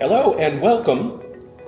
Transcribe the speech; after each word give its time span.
Hello 0.00 0.32
and 0.38 0.62
welcome 0.62 1.20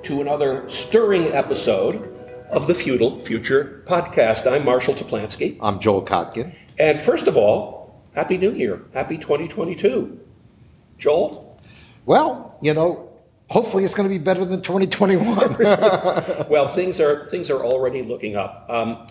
to 0.05 0.23
another 0.23 0.67
stirring 0.71 1.27
episode 1.33 2.17
of 2.49 2.67
the 2.67 2.75
Feudal 2.75 3.23
Future 3.27 3.85
podcast. 3.87 4.51
I'm 4.51 4.65
Marshall 4.65 4.95
Toplansky. 4.95 5.59
I'm 5.61 5.79
Joel 5.79 6.03
Kotkin. 6.03 6.55
And 6.79 6.99
first 6.99 7.27
of 7.27 7.37
all, 7.37 8.03
Happy 8.15 8.39
New 8.39 8.53
Year. 8.55 8.81
Happy 8.95 9.19
2022. 9.19 10.19
Joel? 10.97 11.61
Well, 12.07 12.57
you 12.63 12.73
know, 12.73 13.13
hopefully 13.51 13.85
it's 13.85 13.93
going 13.93 14.09
to 14.09 14.15
be 14.15 14.17
better 14.17 14.47
than 14.47 14.63
2021. 14.63 15.57
well, 16.49 16.69
things 16.75 17.01
are 17.01 17.27
things 17.27 17.51
are 17.51 17.63
already 17.63 18.03
looking 18.03 18.37
up. 18.37 18.65
Um, 18.71 19.09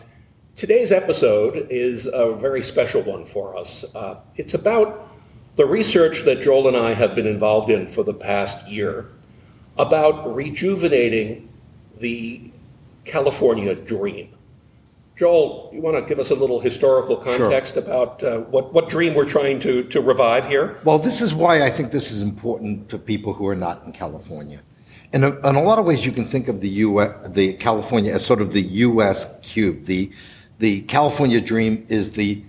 today's 0.56 0.92
episode 0.92 1.68
is 1.70 2.08
a 2.08 2.34
very 2.34 2.64
special 2.64 3.04
one 3.04 3.28
for 3.28 3.56
us. 3.56 3.86
Uh, 3.94 4.16
it's 4.38 4.56
about 4.56 5.10
the 5.58 5.66
research 5.66 6.24
that 6.24 6.42
Joel 6.42 6.70
and 6.70 6.78
I 6.78 6.94
have 6.94 7.14
been 7.14 7.28
involved 7.28 7.70
in 7.70 7.86
for 7.86 8.04
the 8.04 8.14
past 8.14 8.68
year 8.68 9.10
about 9.82 10.36
rejuvenating 10.36 11.50
the 12.00 12.52
California 13.06 13.74
dream. 13.76 14.30
Joel, 15.18 15.70
you 15.74 15.82
want 15.82 15.98
to 15.98 16.08
give 16.08 16.20
us 16.20 16.32
a 16.32 16.36
little 16.36 16.60
historical 16.60 17.18
context 17.18 17.74
sure. 17.74 17.84
about 17.84 18.24
uh, 18.24 18.40
what, 18.40 18.74
what 18.74 18.90
dream 18.90 19.14
we're 19.14 19.26
trying 19.26 19.60
to, 19.60 19.84
to 19.84 20.02
revive 20.02 20.48
here? 20.48 20.80
Well, 20.84 20.98
this 20.98 21.22
is 21.22 21.34
why 21.34 21.64
I 21.64 21.70
think 21.70 21.92
this 21.92 22.12
is 22.12 22.22
important 22.22 22.90
to 22.90 22.98
people 22.98 23.34
who 23.34 23.48
are 23.48 23.56
not 23.56 23.84
in 23.86 23.92
California. 23.92 24.62
In 25.14 25.24
a, 25.24 25.38
in 25.48 25.56
a 25.56 25.62
lot 25.62 25.78
of 25.78 25.86
ways, 25.86 26.06
you 26.06 26.12
can 26.12 26.26
think 26.26 26.48
of 26.48 26.62
the 26.62 26.70
US, 26.70 27.28
the 27.30 27.54
California 27.54 28.14
as 28.14 28.26
sort 28.26 28.42
of 28.42 28.54
the 28.54 28.62
U.S. 28.62 29.38
cube. 29.42 29.86
The 29.86 30.12
the 30.60 30.82
California 30.82 31.42
dream 31.42 31.86
is 31.90 32.12
the 32.12 32.44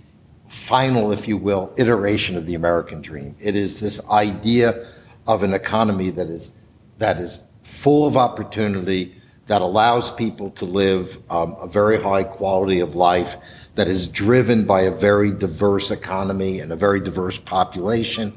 final, 0.49 1.13
if 1.13 1.27
you 1.27 1.39
will, 1.39 1.73
iteration 1.79 2.37
of 2.37 2.45
the 2.45 2.55
American 2.55 3.01
dream. 3.01 3.35
It 3.41 3.57
is 3.57 3.81
this 3.81 4.07
idea 4.11 4.87
of 5.27 5.43
an 5.43 5.55
economy 5.55 6.11
that 6.11 6.29
is 6.29 6.53
that 6.99 7.19
is 7.19 7.41
full 7.63 8.07
of 8.07 8.17
opportunity, 8.17 9.15
that 9.47 9.63
allows 9.63 10.13
people 10.15 10.51
to 10.51 10.65
live 10.65 11.19
um, 11.31 11.57
a 11.61 11.67
very 11.67 12.01
high 12.01 12.25
quality 12.25 12.81
of 12.81 12.95
life, 12.95 13.37
that 13.75 13.89
is 13.89 14.07
driven 14.07 14.65
by 14.65 14.83
a 14.83 14.91
very 14.91 15.31
diverse 15.31 15.91
economy 15.91 16.61
and 16.61 16.73
a 16.73 16.77
very 16.77 17.01
diverse 17.01 17.39
population. 17.39 18.33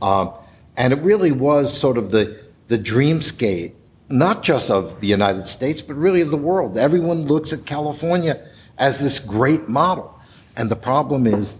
Um, 0.00 0.32
and 0.76 0.92
it 0.92 1.00
really 1.00 1.32
was 1.32 1.76
sort 1.76 1.98
of 1.98 2.10
the 2.10 2.46
the 2.68 2.78
dreamscape, 2.78 3.72
not 4.08 4.42
just 4.42 4.70
of 4.70 5.00
the 5.00 5.06
United 5.06 5.46
States, 5.46 5.80
but 5.80 5.94
really 5.94 6.20
of 6.20 6.30
the 6.30 6.36
world. 6.36 6.76
Everyone 6.76 7.26
looks 7.26 7.52
at 7.52 7.64
California 7.64 8.44
as 8.78 8.98
this 8.98 9.18
great 9.18 9.68
model. 9.68 10.18
And 10.56 10.70
the 10.70 10.76
problem 10.76 11.26
is, 11.26 11.54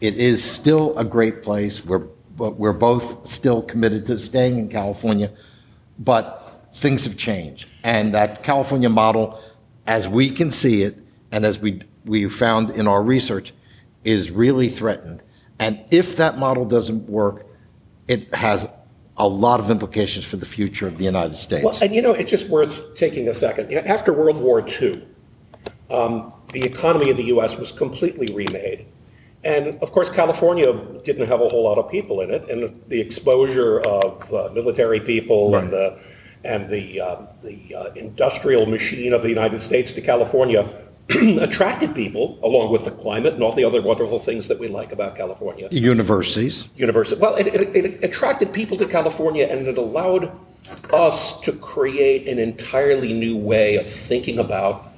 it 0.00 0.16
is 0.16 0.42
still 0.42 0.96
a 0.98 1.04
great 1.04 1.42
place. 1.42 1.84
We're, 1.84 2.06
we're 2.36 2.72
both 2.72 3.26
still 3.26 3.62
committed 3.62 4.06
to 4.06 4.18
staying 4.18 4.58
in 4.58 4.68
California, 4.68 5.30
but 5.98 6.70
things 6.74 7.04
have 7.04 7.16
changed. 7.16 7.68
And 7.82 8.14
that 8.14 8.42
California 8.42 8.88
model, 8.88 9.42
as 9.86 10.08
we 10.08 10.30
can 10.30 10.50
see 10.50 10.82
it, 10.82 10.98
and 11.32 11.44
as 11.44 11.60
we, 11.60 11.80
we 12.04 12.28
found 12.28 12.70
in 12.70 12.86
our 12.86 13.02
research, 13.02 13.52
is 14.04 14.30
really 14.30 14.68
threatened. 14.68 15.22
And 15.58 15.84
if 15.90 16.16
that 16.16 16.38
model 16.38 16.64
doesn't 16.64 17.08
work, 17.08 17.46
it 18.08 18.34
has 18.34 18.68
a 19.16 19.26
lot 19.26 19.60
of 19.60 19.70
implications 19.70 20.26
for 20.26 20.36
the 20.36 20.46
future 20.46 20.86
of 20.86 20.98
the 20.98 21.04
United 21.04 21.38
States. 21.38 21.64
Well, 21.64 21.76
and 21.80 21.94
you 21.94 22.02
know, 22.02 22.12
it's 22.12 22.30
just 22.30 22.48
worth 22.48 22.94
taking 22.94 23.28
a 23.28 23.34
second. 23.34 23.72
After 23.72 24.12
World 24.12 24.36
War 24.36 24.66
II, 24.66 25.06
um, 25.90 26.32
the 26.52 26.62
economy 26.62 27.10
of 27.10 27.16
the 27.16 27.24
U.S. 27.24 27.56
was 27.56 27.72
completely 27.72 28.32
remade. 28.34 28.86
And 29.46 29.80
of 29.80 29.92
course, 29.92 30.10
California 30.10 30.72
didn't 31.04 31.28
have 31.28 31.40
a 31.40 31.48
whole 31.48 31.62
lot 31.62 31.78
of 31.78 31.88
people 31.88 32.20
in 32.20 32.32
it, 32.32 32.50
and 32.50 32.82
the 32.88 33.00
exposure 33.00 33.78
of 33.80 34.34
uh, 34.34 34.50
military 34.52 34.98
people 34.98 35.52
right. 35.52 35.62
and 35.62 35.72
the 35.72 35.98
and 36.42 36.68
the 36.68 37.00
uh, 37.00 37.16
the 37.44 37.72
uh, 37.72 37.92
industrial 37.94 38.66
machine 38.66 39.12
of 39.12 39.22
the 39.22 39.28
United 39.28 39.62
States 39.62 39.92
to 39.92 40.00
California 40.00 40.68
attracted 41.40 41.94
people, 41.94 42.40
along 42.42 42.72
with 42.72 42.84
the 42.84 42.90
climate 42.90 43.34
and 43.34 43.42
all 43.44 43.52
the 43.52 43.62
other 43.62 43.80
wonderful 43.80 44.18
things 44.18 44.48
that 44.48 44.58
we 44.58 44.66
like 44.66 44.90
about 44.90 45.16
California. 45.16 45.68
Universities. 45.70 46.68
University. 46.74 47.20
Well, 47.20 47.36
it, 47.36 47.46
it, 47.46 47.76
it 47.76 48.04
attracted 48.04 48.52
people 48.52 48.76
to 48.78 48.86
California, 48.86 49.46
and 49.46 49.68
it 49.68 49.78
allowed 49.78 50.32
us 50.92 51.40
to 51.42 51.52
create 51.52 52.26
an 52.26 52.40
entirely 52.40 53.12
new 53.12 53.36
way 53.36 53.76
of 53.76 53.88
thinking 53.88 54.40
about 54.40 54.88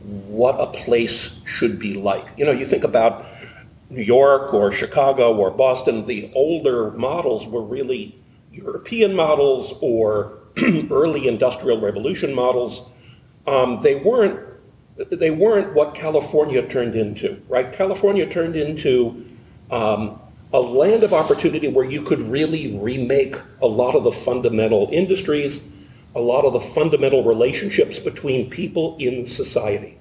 what 0.00 0.58
a 0.58 0.68
place 0.68 1.40
should 1.44 1.78
be 1.78 1.92
like. 1.92 2.26
You 2.38 2.46
know, 2.46 2.52
you 2.52 2.64
think 2.64 2.84
about 2.84 3.26
New 3.90 4.02
York 4.02 4.52
or 4.52 4.70
Chicago 4.70 5.36
or 5.36 5.50
Boston, 5.50 6.04
the 6.04 6.30
older 6.34 6.90
models 6.92 7.46
were 7.46 7.62
really 7.62 8.20
European 8.52 9.14
models 9.14 9.74
or 9.80 10.38
early 10.90 11.28
industrial 11.28 11.80
revolution 11.80 12.34
models. 12.34 12.86
Um, 13.46 13.80
they 13.82 13.94
weren't 13.94 14.40
they 15.10 15.30
weren't 15.30 15.74
what 15.74 15.94
California 15.94 16.66
turned 16.66 16.96
into, 16.96 17.40
right? 17.48 17.72
California 17.72 18.28
turned 18.28 18.56
into 18.56 19.24
um, 19.70 20.18
a 20.52 20.60
land 20.60 21.04
of 21.04 21.14
opportunity 21.14 21.68
where 21.68 21.84
you 21.84 22.02
could 22.02 22.20
really 22.28 22.76
remake 22.78 23.36
a 23.62 23.66
lot 23.66 23.94
of 23.94 24.02
the 24.02 24.10
fundamental 24.10 24.88
industries, 24.90 25.62
a 26.16 26.20
lot 26.20 26.44
of 26.44 26.52
the 26.52 26.60
fundamental 26.60 27.22
relationships 27.22 28.00
between 28.00 28.50
people 28.50 28.96
in 28.98 29.24
society. 29.24 29.96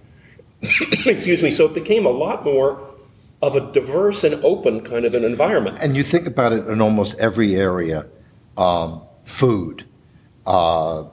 Excuse 1.05 1.43
me. 1.43 1.51
So 1.51 1.65
it 1.65 1.75
became 1.75 2.07
a 2.07 2.11
lot 2.11 2.43
more 2.43 2.95
of 3.41 3.55
a 3.55 3.71
diverse 3.71 4.23
and 4.23 4.43
open 4.43 4.81
kind 4.81 5.05
of 5.05 5.13
an 5.13 5.23
environment. 5.23 5.77
And 5.79 5.95
you 5.95 6.03
think 6.03 6.25
about 6.25 6.53
it 6.53 6.67
in 6.67 6.81
almost 6.81 7.19
every 7.19 7.55
area 7.55 8.07
um, 8.57 9.03
food, 9.23 9.85
uh, 10.47 11.03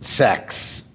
sex, 0.00 0.88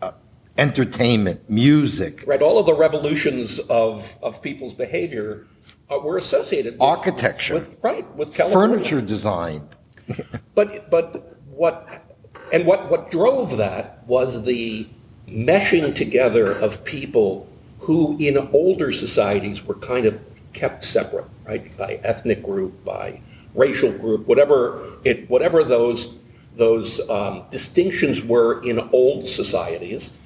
uh, 0.00 0.12
entertainment, 0.58 1.48
music. 1.50 2.24
Right. 2.26 2.40
All 2.40 2.58
of 2.58 2.66
the 2.66 2.74
revolutions 2.74 3.58
of, 3.58 4.16
of 4.22 4.40
people's 4.40 4.74
behavior 4.74 5.46
uh, 5.90 5.98
were 5.98 6.18
associated 6.18 6.74
with 6.74 6.82
architecture. 6.82 7.54
With, 7.54 7.76
right. 7.82 8.16
With 8.16 8.34
California. 8.34 8.76
Furniture 8.76 9.00
design. 9.00 9.68
but, 10.54 10.88
but 10.88 11.36
what, 11.48 12.04
and 12.52 12.64
what, 12.64 12.88
what 12.90 13.10
drove 13.10 13.56
that 13.56 14.06
was 14.06 14.44
the 14.44 14.88
meshing 15.26 15.94
together 15.94 16.52
of 16.52 16.84
people 16.84 17.48
who 17.82 18.16
in 18.18 18.36
older 18.52 18.92
societies 18.92 19.64
were 19.64 19.74
kind 19.74 20.06
of 20.06 20.18
kept 20.52 20.84
separate, 20.84 21.26
right, 21.44 21.76
by 21.76 21.94
ethnic 22.04 22.42
group, 22.42 22.84
by 22.84 23.20
racial 23.54 23.92
group, 23.92 24.26
whatever 24.26 24.92
it, 25.04 25.28
whatever 25.28 25.64
those 25.64 26.16
those 26.54 27.00
um, 27.08 27.44
distinctions 27.50 28.22
were 28.22 28.62
in 28.62 28.78
old 28.92 29.26
societies, 29.26 30.18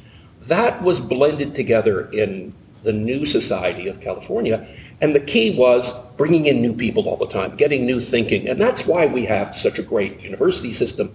that 0.43 0.83
was 0.83 0.99
blended 0.99 1.55
together 1.55 2.11
in 2.11 2.53
the 2.83 2.93
new 2.93 3.25
society 3.25 3.87
of 3.87 4.01
California. 4.01 4.67
And 5.01 5.15
the 5.15 5.21
key 5.21 5.57
was 5.57 5.93
bringing 6.17 6.47
in 6.47 6.61
new 6.61 6.73
people 6.73 7.09
all 7.09 7.17
the 7.17 7.29
time, 7.29 7.57
getting 7.57 7.87
new 7.87 8.01
thinking. 8.01 8.49
And 8.49 8.61
that's 8.61 8.87
why 8.87 9.07
we 9.07 9.25
have 9.27 9.57
such 9.57 9.79
a 9.79 9.83
great 9.83 10.21
university 10.21 10.73
system 10.73 11.15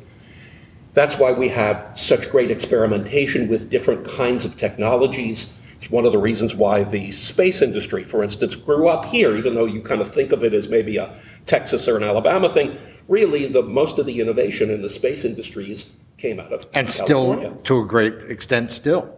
that's 0.93 1.17
why 1.17 1.31
we 1.31 1.47
have 1.49 1.97
such 1.97 2.29
great 2.29 2.51
experimentation 2.51 3.47
with 3.47 3.69
different 3.69 4.05
kinds 4.05 4.43
of 4.43 4.57
technologies. 4.57 5.53
One 5.89 6.05
of 6.05 6.11
the 6.11 6.19
reasons 6.19 6.55
why 6.55 6.83
the 6.83 7.11
space 7.11 7.61
industry, 7.61 8.03
for 8.03 8.23
instance, 8.23 8.55
grew 8.55 8.87
up 8.87 9.05
here, 9.05 9.35
even 9.35 9.55
though 9.55 9.65
you 9.65 9.81
kind 9.81 10.01
of 10.01 10.13
think 10.13 10.31
of 10.31 10.43
it 10.43 10.53
as 10.53 10.67
maybe 10.67 10.97
a 10.97 11.13
Texas 11.45 11.87
or 11.87 11.97
an 11.97 12.03
Alabama 12.03 12.49
thing. 12.49 12.77
Really, 13.07 13.47
the 13.47 13.63
most 13.63 13.97
of 13.97 14.05
the 14.05 14.21
innovation 14.21 14.69
in 14.69 14.81
the 14.81 14.89
space 14.89 15.25
industries 15.25 15.91
came 16.17 16.39
out 16.39 16.53
of 16.53 16.65
and 16.73 16.87
California. 16.87 17.49
still, 17.49 17.61
to 17.63 17.81
a 17.81 17.85
great 17.85 18.13
extent, 18.29 18.71
still. 18.71 19.17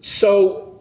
So, 0.00 0.80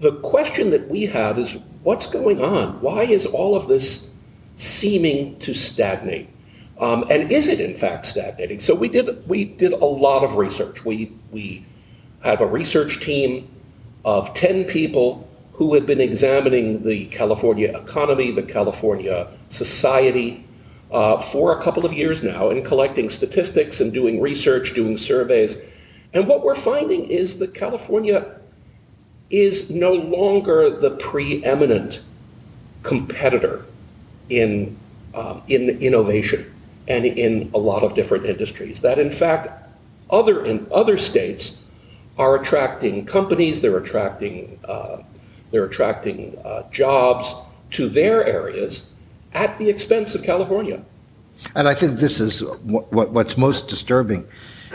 the 0.00 0.14
question 0.20 0.70
that 0.70 0.88
we 0.88 1.06
have 1.06 1.38
is, 1.38 1.56
what's 1.82 2.06
going 2.06 2.42
on? 2.42 2.80
Why 2.80 3.04
is 3.04 3.26
all 3.26 3.54
of 3.54 3.68
this 3.68 4.10
seeming 4.56 5.38
to 5.40 5.54
stagnate? 5.54 6.28
Um, 6.80 7.04
and 7.10 7.30
is 7.30 7.48
it 7.48 7.60
in 7.60 7.76
fact 7.76 8.06
stagnating? 8.06 8.58
So 8.58 8.74
we 8.74 8.88
did 8.88 9.28
we 9.28 9.44
did 9.44 9.72
a 9.72 9.84
lot 9.84 10.24
of 10.24 10.34
research. 10.34 10.84
We 10.84 11.12
we 11.30 11.64
have 12.22 12.40
a 12.40 12.46
research 12.46 13.00
team 13.00 13.48
of 14.04 14.32
ten 14.34 14.64
people 14.64 15.28
who 15.52 15.74
have 15.74 15.86
been 15.86 16.00
examining 16.00 16.82
the 16.82 17.06
California 17.06 17.76
economy, 17.76 18.30
the 18.30 18.42
California 18.42 19.28
society, 19.48 20.44
uh, 20.90 21.20
for 21.20 21.58
a 21.58 21.62
couple 21.62 21.86
of 21.86 21.92
years 21.92 22.22
now, 22.22 22.50
and 22.50 22.64
collecting 22.64 23.08
statistics 23.08 23.80
and 23.80 23.92
doing 23.92 24.20
research, 24.20 24.74
doing 24.74 24.96
surveys. 24.98 25.58
And 26.12 26.26
what 26.26 26.44
we're 26.44 26.54
finding 26.54 27.06
is 27.08 27.38
that 27.38 27.54
California 27.54 28.38
is 29.30 29.70
no 29.70 29.92
longer 29.92 30.68
the 30.68 30.90
preeminent 30.90 32.00
competitor 32.82 33.64
in 34.28 34.76
um, 35.14 35.42
in 35.48 35.68
innovation 35.80 36.52
and 36.88 37.04
in 37.04 37.50
a 37.54 37.58
lot 37.58 37.82
of 37.82 37.94
different 37.94 38.26
industries. 38.26 38.80
That 38.80 38.98
in 38.98 39.10
fact, 39.10 39.68
other 40.10 40.44
in 40.44 40.66
other 40.72 40.98
states 40.98 41.58
are 42.18 42.36
attracting 42.36 43.06
companies, 43.06 43.60
they're 43.60 43.78
attracting 43.78 44.58
uh, 44.64 44.98
they're 45.50 45.64
attracting 45.64 46.38
uh, 46.44 46.68
jobs 46.70 47.34
to 47.72 47.88
their 47.88 48.24
areas 48.24 48.90
at 49.34 49.58
the 49.58 49.68
expense 49.68 50.14
of 50.14 50.22
California. 50.22 50.82
And 51.54 51.68
I 51.68 51.74
think 51.74 51.98
this 51.98 52.20
is 52.20 52.42
what, 52.62 52.92
what, 52.92 53.10
what's 53.10 53.36
most 53.36 53.68
disturbing 53.68 54.26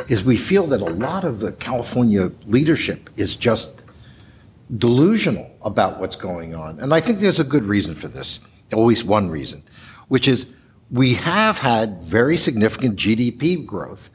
is 0.07 0.23
we 0.23 0.37
feel 0.37 0.67
that 0.67 0.81
a 0.81 0.85
lot 0.85 1.23
of 1.23 1.39
the 1.39 1.51
California 1.53 2.31
leadership 2.45 3.09
is 3.17 3.35
just 3.35 3.81
delusional 4.77 5.49
about 5.63 5.99
what's 5.99 6.15
going 6.15 6.53
on. 6.53 6.79
And 6.79 6.93
I 6.93 6.99
think 6.99 7.19
there's 7.19 7.39
a 7.39 7.43
good 7.43 7.63
reason 7.63 7.95
for 7.95 8.07
this, 8.07 8.39
at 8.71 8.77
least 8.77 9.05
one 9.05 9.29
reason, 9.29 9.63
which 10.07 10.27
is 10.27 10.47
we 10.91 11.13
have 11.15 11.57
had 11.57 12.01
very 12.01 12.37
significant 12.37 12.97
GDP 12.97 13.65
growth. 13.65 14.09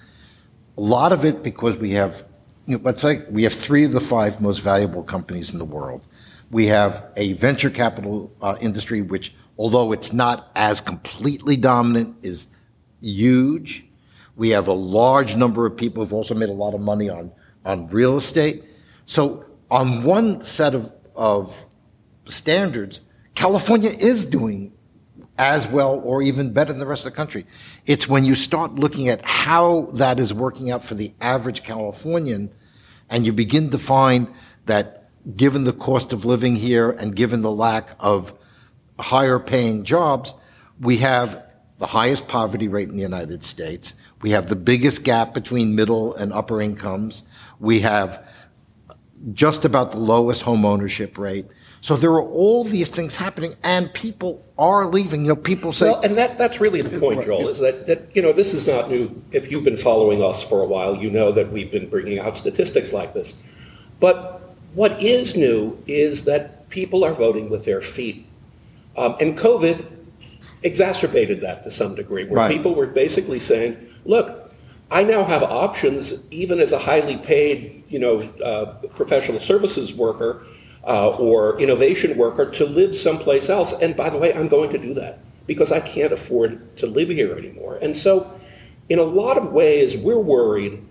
A 0.78 0.80
lot 0.80 1.12
of 1.12 1.24
it 1.24 1.42
because 1.42 1.76
we 1.76 1.90
have, 1.92 2.24
you 2.66 2.76
know, 2.76 2.82
let's 2.84 3.02
say 3.02 3.22
we 3.30 3.42
have 3.42 3.52
three 3.52 3.84
of 3.84 3.92
the 3.92 4.00
five 4.00 4.40
most 4.40 4.58
valuable 4.58 5.02
companies 5.02 5.52
in 5.52 5.58
the 5.58 5.64
world. 5.64 6.06
We 6.50 6.66
have 6.66 7.06
a 7.16 7.32
venture 7.34 7.70
capital 7.70 8.32
uh, 8.42 8.56
industry, 8.60 9.02
which, 9.02 9.34
although 9.58 9.92
it's 9.92 10.12
not 10.12 10.50
as 10.54 10.80
completely 10.80 11.56
dominant, 11.56 12.16
is 12.22 12.48
huge. 13.00 13.86
We 14.36 14.50
have 14.50 14.68
a 14.68 14.72
large 14.72 15.34
number 15.36 15.66
of 15.66 15.76
people 15.76 16.02
who've 16.02 16.12
also 16.12 16.34
made 16.34 16.48
a 16.48 16.54
lot 16.54 16.74
of 16.74 16.80
money 16.80 17.08
on, 17.08 17.32
on 17.64 17.88
real 17.88 18.16
estate. 18.16 18.64
So 19.06 19.44
on 19.70 20.04
one 20.04 20.42
set 20.44 20.74
of, 20.74 20.92
of 21.16 21.64
standards, 22.26 23.00
California 23.34 23.90
is 23.90 24.24
doing 24.24 24.72
as 25.42 25.66
well 25.66 26.00
or 26.04 26.22
even 26.22 26.52
better 26.52 26.72
than 26.72 26.78
the 26.78 26.86
rest 26.86 27.04
of 27.04 27.12
the 27.12 27.16
country. 27.16 27.44
It's 27.84 28.08
when 28.08 28.24
you 28.24 28.36
start 28.36 28.76
looking 28.76 29.08
at 29.08 29.24
how 29.24 29.88
that 29.94 30.20
is 30.20 30.32
working 30.32 30.70
out 30.70 30.84
for 30.84 30.94
the 30.94 31.12
average 31.20 31.64
Californian 31.64 32.50
and 33.10 33.26
you 33.26 33.32
begin 33.32 33.70
to 33.70 33.78
find 33.78 34.28
that 34.66 35.08
given 35.36 35.64
the 35.64 35.72
cost 35.72 36.12
of 36.12 36.24
living 36.24 36.54
here 36.54 36.92
and 36.92 37.16
given 37.16 37.42
the 37.42 37.50
lack 37.50 37.96
of 37.98 38.32
higher 39.00 39.40
paying 39.40 39.82
jobs, 39.82 40.36
we 40.80 40.98
have 40.98 41.42
the 41.78 41.88
highest 41.88 42.28
poverty 42.28 42.68
rate 42.68 42.88
in 42.88 42.94
the 42.94 43.02
United 43.02 43.42
States. 43.42 43.94
We 44.20 44.30
have 44.30 44.46
the 44.46 44.54
biggest 44.54 45.02
gap 45.02 45.34
between 45.34 45.74
middle 45.74 46.14
and 46.14 46.32
upper 46.32 46.62
incomes. 46.62 47.24
We 47.58 47.80
have 47.80 48.24
just 49.32 49.64
about 49.64 49.90
the 49.90 49.98
lowest 49.98 50.42
home 50.42 50.64
ownership 50.64 51.18
rate. 51.18 51.46
So 51.82 51.96
there 51.96 52.12
are 52.12 52.22
all 52.22 52.62
these 52.62 52.90
things 52.90 53.16
happening, 53.16 53.54
and 53.64 53.92
people 53.92 54.44
are 54.56 54.86
leaving. 54.86 55.22
You 55.22 55.30
know, 55.30 55.36
people 55.36 55.72
say, 55.72 55.90
Well, 55.90 56.00
and 56.02 56.16
that, 56.16 56.38
that's 56.38 56.60
really 56.60 56.80
the 56.80 57.00
point, 57.00 57.24
Joel, 57.24 57.48
is 57.48 57.58
that, 57.58 57.88
that, 57.88 58.14
you 58.14 58.22
know, 58.22 58.32
this 58.32 58.54
is 58.54 58.68
not 58.68 58.88
new. 58.88 59.20
If 59.32 59.50
you've 59.50 59.64
been 59.64 59.76
following 59.76 60.22
us 60.22 60.44
for 60.44 60.62
a 60.62 60.64
while, 60.64 60.94
you 60.94 61.10
know 61.10 61.32
that 61.32 61.50
we've 61.50 61.72
been 61.72 61.90
bringing 61.90 62.20
out 62.20 62.36
statistics 62.36 62.92
like 62.92 63.14
this. 63.14 63.34
But 63.98 64.54
what 64.74 65.02
is 65.02 65.36
new 65.36 65.76
is 65.88 66.24
that 66.24 66.68
people 66.68 67.04
are 67.04 67.14
voting 67.14 67.50
with 67.50 67.64
their 67.64 67.80
feet. 67.80 68.26
Um, 68.96 69.16
and 69.20 69.36
COVID 69.36 69.84
exacerbated 70.62 71.40
that 71.40 71.64
to 71.64 71.70
some 71.72 71.96
degree, 71.96 72.24
where 72.26 72.36
Right. 72.36 72.52
people 72.52 72.76
were 72.76 72.86
basically 72.86 73.40
saying, 73.40 73.76
look, 74.04 74.54
I 74.92 75.02
now 75.02 75.24
have 75.24 75.42
options, 75.42 76.14
even 76.30 76.60
as 76.60 76.70
a 76.70 76.78
highly 76.78 77.16
paid, 77.16 77.82
you 77.88 77.98
know, 77.98 78.20
uh, 78.44 78.66
professional 78.94 79.40
services 79.40 79.92
worker 79.92 80.46
uh, 80.86 81.10
or 81.10 81.60
innovation 81.60 82.16
worker, 82.16 82.50
to 82.50 82.64
live 82.64 82.94
someplace 82.94 83.48
else. 83.48 83.72
And 83.72 83.96
by 83.96 84.10
the 84.10 84.18
way, 84.18 84.34
I'm 84.34 84.48
going 84.48 84.70
to 84.70 84.78
do 84.78 84.94
that 84.94 85.20
because 85.46 85.72
I 85.72 85.80
can't 85.80 86.12
afford 86.12 86.76
to 86.78 86.86
live 86.86 87.08
here 87.08 87.36
anymore. 87.36 87.78
And 87.82 87.96
so, 87.96 88.40
in 88.88 88.98
a 88.98 89.04
lot 89.04 89.38
of 89.38 89.52
ways, 89.52 89.96
we're 89.96 90.18
worried 90.18 90.84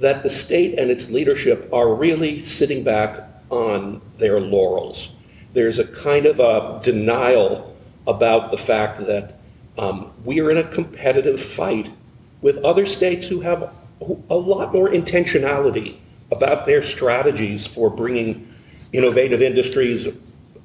that 0.00 0.22
the 0.22 0.30
state 0.30 0.78
and 0.78 0.90
its 0.90 1.10
leadership 1.10 1.68
are 1.72 1.94
really 1.94 2.40
sitting 2.40 2.82
back 2.82 3.28
on 3.50 4.00
their 4.18 4.40
laurels. 4.40 5.10
There's 5.52 5.78
a 5.78 5.86
kind 5.86 6.26
of 6.26 6.40
a 6.40 6.80
denial 6.82 7.76
about 8.06 8.50
the 8.50 8.56
fact 8.56 9.06
that 9.06 9.38
um, 9.78 10.12
we 10.24 10.40
are 10.40 10.50
in 10.50 10.58
a 10.58 10.64
competitive 10.64 11.42
fight 11.42 11.92
with 12.40 12.58
other 12.58 12.86
states 12.86 13.28
who 13.28 13.40
have 13.40 13.72
a 14.30 14.34
lot 14.34 14.72
more 14.72 14.88
intentionality 14.88 15.98
about 16.32 16.66
their 16.66 16.84
strategies 16.84 17.66
for 17.66 17.88
bringing 17.88 18.48
innovative 18.92 19.42
industries, 19.42 20.08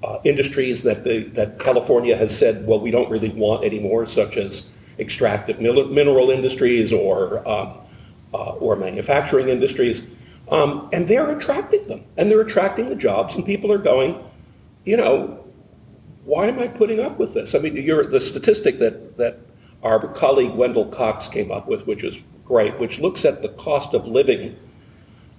uh, 0.03 0.19
industries 0.23 0.83
that, 0.83 1.03
the, 1.03 1.23
that 1.29 1.59
California 1.59 2.15
has 2.15 2.37
said, 2.37 2.65
well, 2.67 2.79
we 2.79 2.91
don't 2.91 3.09
really 3.09 3.29
want 3.29 3.63
anymore, 3.63 4.05
such 4.05 4.37
as 4.37 4.69
extractive 4.99 5.59
mineral 5.59 6.29
industries 6.29 6.91
or, 6.91 7.47
um, 7.47 7.77
uh, 8.33 8.53
or 8.53 8.75
manufacturing 8.75 9.49
industries. 9.49 10.07
Um, 10.49 10.89
and 10.93 11.07
they're 11.07 11.37
attracting 11.37 11.85
them, 11.87 12.05
and 12.15 12.31
they're 12.31 12.41
attracting 12.41 12.89
the 12.89 12.95
jobs, 12.95 13.35
and 13.35 13.45
people 13.45 13.71
are 13.71 13.77
going, 13.77 14.23
you 14.85 14.95
know, 14.95 15.43
why 16.23 16.47
am 16.47 16.59
I 16.59 16.67
putting 16.67 16.99
up 16.99 17.19
with 17.19 17.33
this? 17.33 17.55
I 17.55 17.59
mean, 17.59 17.75
you're, 17.75 18.05
the 18.05 18.19
statistic 18.19 18.79
that, 18.79 19.17
that 19.17 19.39
our 19.83 20.07
colleague 20.07 20.53
Wendell 20.53 20.87
Cox 20.87 21.27
came 21.27 21.51
up 21.51 21.67
with, 21.67 21.87
which 21.87 22.03
is 22.03 22.17
great, 22.45 22.77
which 22.79 22.99
looks 22.99 23.25
at 23.25 23.41
the 23.41 23.49
cost 23.49 23.93
of 23.93 24.07
living 24.07 24.57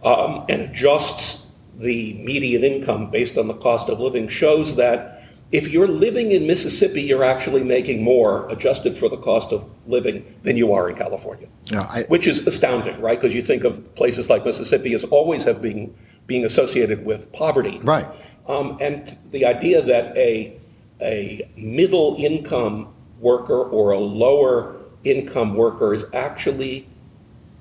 um, 0.04 0.44
and 0.48 0.62
adjusts 0.62 1.46
the 1.78 2.14
median 2.14 2.64
income 2.64 3.10
based 3.10 3.38
on 3.38 3.48
the 3.48 3.54
cost 3.54 3.88
of 3.88 4.00
living, 4.00 4.28
shows 4.28 4.76
that 4.76 5.22
if 5.50 5.68
you're 5.68 5.88
living 5.88 6.32
in 6.32 6.46
Mississippi, 6.46 7.00
you're 7.00 7.24
actually 7.24 7.64
making 7.64 8.02
more 8.02 8.48
adjusted 8.50 8.98
for 8.98 9.08
the 9.08 9.16
cost 9.16 9.52
of 9.52 9.64
living 9.86 10.34
than 10.42 10.56
you 10.56 10.74
are 10.74 10.90
in 10.90 10.96
California, 10.96 11.48
know, 11.72 11.86
I, 11.88 12.02
which 12.08 12.26
is 12.26 12.46
astounding, 12.46 13.00
right? 13.00 13.18
Because 13.18 13.34
you 13.34 13.42
think 13.42 13.64
of 13.64 13.94
places 13.94 14.28
like 14.28 14.44
Mississippi 14.44 14.92
as 14.92 15.04
always 15.04 15.44
have 15.44 15.62
been 15.62 15.94
being 16.26 16.44
associated 16.44 17.04
with 17.04 17.32
poverty. 17.32 17.78
right. 17.78 18.06
Um, 18.46 18.78
and 18.80 19.16
the 19.30 19.44
idea 19.44 19.82
that 19.82 20.16
a, 20.16 20.58
a 21.00 21.50
middle 21.56 22.16
income 22.18 22.94
worker 23.20 23.62
or 23.62 23.92
a 23.92 23.98
lower 23.98 24.76
income 25.04 25.54
worker 25.54 25.94
is 25.94 26.06
actually 26.14 26.86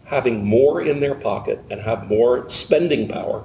having 0.05 0.45
more 0.45 0.81
in 0.81 0.99
their 0.99 1.15
pocket 1.15 1.61
and 1.69 1.81
have 1.81 2.07
more 2.07 2.49
spending 2.49 3.07
power 3.07 3.43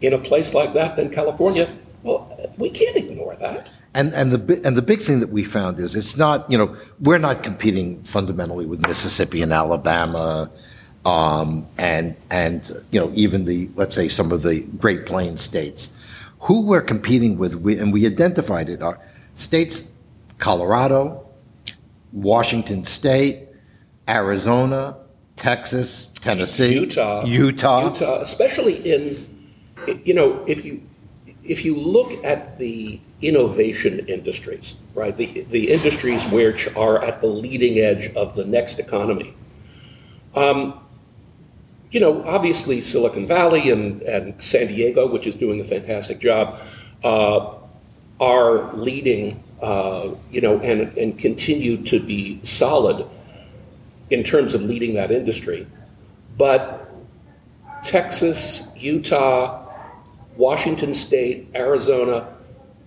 in 0.00 0.12
a 0.12 0.18
place 0.18 0.54
like 0.54 0.74
that 0.74 0.96
than 0.96 1.10
California, 1.10 1.68
well, 2.02 2.50
we 2.58 2.70
can't 2.70 2.96
ignore 2.96 3.36
that. 3.36 3.68
And 3.94 4.12
and 4.14 4.30
the 4.30 4.60
and 4.64 4.76
the 4.76 4.82
big 4.82 5.00
thing 5.00 5.20
that 5.20 5.30
we 5.30 5.42
found 5.42 5.78
is 5.78 5.96
it's 5.96 6.16
not 6.16 6.50
you 6.50 6.58
know 6.58 6.76
we're 7.00 7.18
not 7.18 7.42
competing 7.42 8.02
fundamentally 8.02 8.66
with 8.66 8.86
Mississippi 8.86 9.40
and 9.40 9.52
Alabama, 9.52 10.50
um, 11.06 11.66
and 11.78 12.14
and 12.30 12.84
you 12.90 13.00
know 13.00 13.10
even 13.14 13.46
the 13.46 13.70
let's 13.74 13.94
say 13.94 14.08
some 14.08 14.32
of 14.32 14.42
the 14.42 14.68
Great 14.78 15.06
Plains 15.06 15.40
states, 15.40 15.94
who 16.40 16.60
we're 16.60 16.82
competing 16.82 17.38
with, 17.38 17.54
we, 17.56 17.78
and 17.78 17.92
we 17.92 18.06
identified 18.06 18.68
it 18.68 18.82
are 18.82 19.00
states, 19.34 19.90
Colorado, 20.38 21.26
Washington 22.12 22.84
State, 22.84 23.48
Arizona, 24.08 24.96
Texas, 25.36 26.12
Tennessee, 26.20 26.80
Utah, 26.80 27.24
Utah, 27.24 27.88
Utah, 27.88 28.20
especially 28.20 28.76
in, 28.90 29.35
you 30.04 30.14
know, 30.14 30.44
if 30.46 30.64
you 30.64 30.82
if 31.44 31.64
you 31.64 31.76
look 31.76 32.12
at 32.24 32.58
the 32.58 33.00
innovation 33.22 34.00
industries, 34.08 34.74
right, 34.94 35.16
the 35.16 35.46
the 35.50 35.70
industries 35.72 36.24
which 36.30 36.68
are 36.76 37.04
at 37.04 37.20
the 37.20 37.26
leading 37.26 37.78
edge 37.78 38.14
of 38.14 38.34
the 38.34 38.44
next 38.44 38.78
economy. 38.78 39.34
Um, 40.34 40.80
you 41.90 42.00
know, 42.00 42.22
obviously 42.24 42.80
Silicon 42.80 43.26
Valley 43.26 43.70
and, 43.70 44.02
and 44.02 44.42
San 44.42 44.66
Diego, 44.66 45.06
which 45.06 45.26
is 45.26 45.34
doing 45.34 45.60
a 45.60 45.64
fantastic 45.64 46.18
job, 46.18 46.60
uh, 47.04 47.54
are 48.20 48.74
leading, 48.74 49.42
uh, 49.62 50.10
you 50.30 50.40
know, 50.40 50.58
and, 50.60 50.96
and 50.98 51.18
continue 51.18 51.82
to 51.84 52.00
be 52.00 52.40
solid 52.44 53.06
in 54.10 54.22
terms 54.22 54.54
of 54.54 54.62
leading 54.62 54.94
that 54.94 55.10
industry. 55.10 55.66
But 56.36 56.90
Texas, 57.82 58.68
Utah, 58.76 59.65
Washington 60.36 60.94
State, 60.94 61.48
Arizona, 61.54 62.34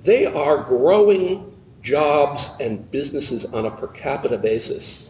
they 0.03 0.25
are 0.25 0.63
growing 0.63 1.55
jobs 1.81 2.49
and 2.59 2.89
businesses 2.91 3.45
on 3.45 3.65
a 3.65 3.71
per 3.71 3.87
capita 3.87 4.37
basis 4.37 5.09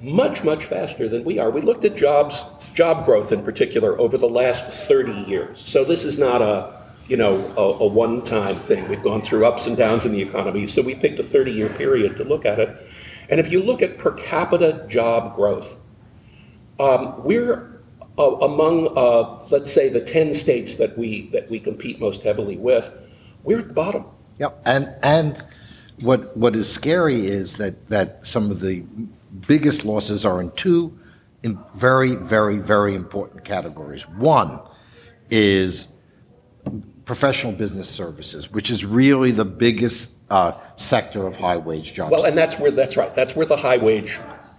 much, 0.00 0.44
much 0.44 0.64
faster 0.64 1.08
than 1.08 1.24
we 1.24 1.38
are. 1.38 1.50
We 1.50 1.60
looked 1.60 1.84
at 1.84 1.96
jobs, 1.96 2.44
job 2.74 3.04
growth 3.04 3.32
in 3.32 3.42
particular, 3.42 3.98
over 4.00 4.16
the 4.16 4.28
last 4.28 4.68
30 4.86 5.12
years. 5.28 5.60
So 5.64 5.84
this 5.84 6.04
is 6.04 6.18
not 6.18 6.40
a, 6.40 6.80
you 7.08 7.16
know, 7.16 7.44
a, 7.56 7.84
a 7.84 7.86
one-time 7.86 8.60
thing. 8.60 8.88
We've 8.88 9.02
gone 9.02 9.22
through 9.22 9.44
ups 9.44 9.66
and 9.66 9.76
downs 9.76 10.06
in 10.06 10.12
the 10.12 10.22
economy. 10.22 10.68
So 10.68 10.82
we 10.82 10.94
picked 10.94 11.18
a 11.18 11.24
30-year 11.24 11.70
period 11.70 12.16
to 12.18 12.24
look 12.24 12.44
at 12.44 12.60
it. 12.60 12.88
And 13.28 13.40
if 13.40 13.50
you 13.50 13.62
look 13.62 13.82
at 13.82 13.98
per 13.98 14.12
capita 14.12 14.86
job 14.88 15.34
growth, 15.34 15.78
um, 16.78 17.24
we're 17.24 17.77
uh, 18.18 18.36
among, 18.40 18.96
uh, 18.96 19.46
let's 19.50 19.72
say, 19.72 19.88
the 19.88 20.00
10 20.00 20.34
states 20.34 20.76
that 20.76 20.98
we, 20.98 21.28
that 21.30 21.48
we 21.50 21.60
compete 21.60 22.00
most 22.00 22.22
heavily 22.22 22.56
with, 22.56 22.92
we're 23.44 23.60
at 23.60 23.68
the 23.68 23.74
bottom. 23.74 24.04
Yep. 24.38 24.62
And 24.66 24.94
and 25.02 25.46
what 26.02 26.36
what 26.36 26.54
is 26.54 26.70
scary 26.70 27.26
is 27.26 27.56
that 27.56 27.88
that 27.88 28.24
some 28.24 28.50
of 28.50 28.60
the 28.60 28.84
biggest 29.48 29.84
losses 29.84 30.24
are 30.24 30.40
in 30.40 30.52
two 30.52 30.96
in 31.42 31.58
very 31.74 32.14
very 32.14 32.58
very 32.58 32.94
important 32.94 33.44
categories. 33.44 34.08
One 34.08 34.60
is 35.30 35.88
professional 37.04 37.52
business 37.52 37.88
services, 37.88 38.52
which 38.52 38.70
is 38.70 38.84
really 38.84 39.30
the 39.30 39.44
biggest 39.44 40.12
uh, 40.30 40.52
sector 40.76 41.26
of 41.26 41.36
high 41.36 41.56
wage 41.56 41.94
jobs. 41.94 42.12
Well, 42.12 42.26
and 42.26 42.36
that's 42.36 42.58
where, 42.58 42.70
that's 42.70 42.98
right, 42.98 43.14
that's 43.14 43.34
where 43.34 43.46
the 43.46 43.56
high 43.56 43.78
wage 43.78 44.18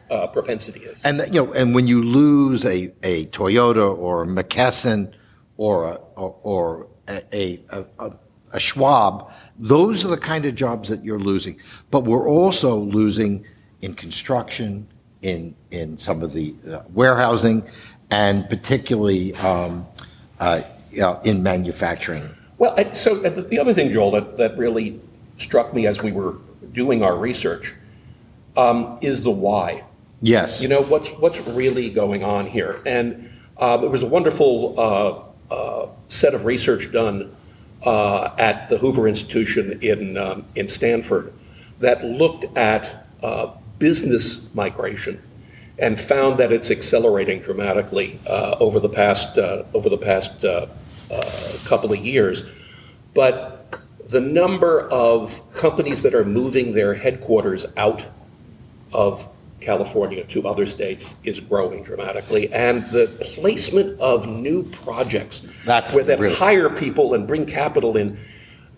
uh, 0.09 0.27
propensity 0.27 0.81
is. 0.81 1.01
And 1.03 1.21
you 1.33 1.45
know, 1.45 1.53
and 1.53 1.73
when 1.75 1.87
you 1.87 2.03
lose 2.03 2.65
a, 2.65 2.91
a 3.03 3.25
Toyota 3.27 3.97
or 3.97 4.23
a 4.23 4.25
McKesson 4.25 5.13
or 5.57 5.89
a, 5.89 5.95
or, 6.15 6.87
a, 7.07 7.59
a, 7.71 7.85
a, 7.99 8.11
a 8.53 8.59
Schwab, 8.59 9.31
those 9.57 10.05
are 10.05 10.07
the 10.09 10.17
kind 10.17 10.45
of 10.45 10.55
jobs 10.55 10.89
that 10.89 11.03
you're 11.03 11.19
losing. 11.19 11.59
But 11.91 12.01
we're 12.05 12.27
also 12.27 12.77
losing 12.77 13.45
in 13.81 13.93
construction, 13.93 14.87
in 15.21 15.55
in 15.71 15.97
some 15.97 16.21
of 16.21 16.33
the 16.33 16.55
uh, 16.69 16.81
warehousing, 16.93 17.67
and 18.11 18.47
particularly 18.49 19.35
um, 19.35 19.85
uh, 20.39 20.61
you 20.91 21.01
know, 21.01 21.19
in 21.23 21.43
manufacturing. 21.43 22.23
Well, 22.57 22.73
I- 22.77 22.93
so 22.93 23.15
the 23.15 23.59
other 23.59 23.73
thing, 23.73 23.91
Joel, 23.91 24.11
that, 24.11 24.37
that 24.37 24.57
really 24.57 24.99
struck 25.37 25.73
me 25.73 25.87
as 25.87 26.01
we 26.01 26.11
were 26.11 26.35
doing 26.73 27.03
our 27.03 27.15
research 27.15 27.73
um, 28.57 28.97
is 29.01 29.23
the 29.23 29.31
why. 29.31 29.83
Yes. 30.21 30.61
You 30.61 30.67
know, 30.67 30.81
what's, 30.81 31.09
what's 31.11 31.39
really 31.47 31.89
going 31.89 32.23
on 32.23 32.45
here? 32.45 32.81
And 32.85 33.29
um, 33.57 33.83
it 33.83 33.89
was 33.89 34.03
a 34.03 34.07
wonderful 34.07 34.79
uh, 34.79 35.53
uh, 35.53 35.87
set 36.07 36.33
of 36.33 36.45
research 36.45 36.91
done 36.91 37.35
uh, 37.83 38.35
at 38.37 38.67
the 38.67 38.77
Hoover 38.77 39.07
Institution 39.07 39.79
in, 39.81 40.17
um, 40.17 40.45
in 40.55 40.67
Stanford 40.67 41.33
that 41.79 42.03
looked 42.03 42.57
at 42.57 43.07
uh, 43.23 43.51
business 43.77 44.53
migration 44.53 45.21
and 45.77 45.99
found 45.99 46.37
that 46.39 46.51
it's 46.51 46.71
accelerating 46.71 47.41
dramatically 47.41 48.19
uh, 48.27 48.57
over 48.59 48.81
the 48.81 48.89
past, 48.89 49.37
uh, 49.37 49.63
over 49.73 49.89
the 49.89 49.97
past 49.97 50.41
couple 51.65 51.93
of 51.93 52.05
years. 52.05 52.45
But 53.13 53.79
the 54.09 54.19
number 54.19 54.89
of 54.89 55.41
companies 55.55 56.01
that 56.01 56.13
are 56.13 56.25
moving 56.25 56.73
their 56.73 56.93
headquarters 56.93 57.65
out 57.77 58.03
of 58.91 59.25
California 59.61 60.23
to 60.25 60.47
other 60.47 60.65
states 60.65 61.15
is 61.23 61.39
growing 61.39 61.83
dramatically, 61.83 62.51
and 62.53 62.83
the 62.91 63.07
placement 63.21 63.99
of 63.99 64.27
new 64.27 64.63
projects 64.63 65.41
That's 65.65 65.93
where 65.93 66.03
they 66.03 66.15
really- 66.15 66.35
hire 66.35 66.69
people 66.69 67.13
and 67.13 67.27
bring 67.27 67.45
capital 67.45 67.97
in, 67.97 68.17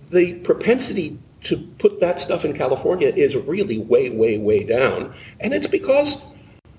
the 0.09 0.33
propensity 0.35 1.17
to 1.43 1.57
put 1.79 1.99
that 1.99 2.19
stuff 2.19 2.45
in 2.45 2.53
California 2.53 3.09
is 3.09 3.35
really 3.35 3.79
way, 3.79 4.09
way, 4.09 4.37
way 4.37 4.63
down. 4.63 5.13
And 5.39 5.53
it's 5.53 5.67
because 5.67 6.21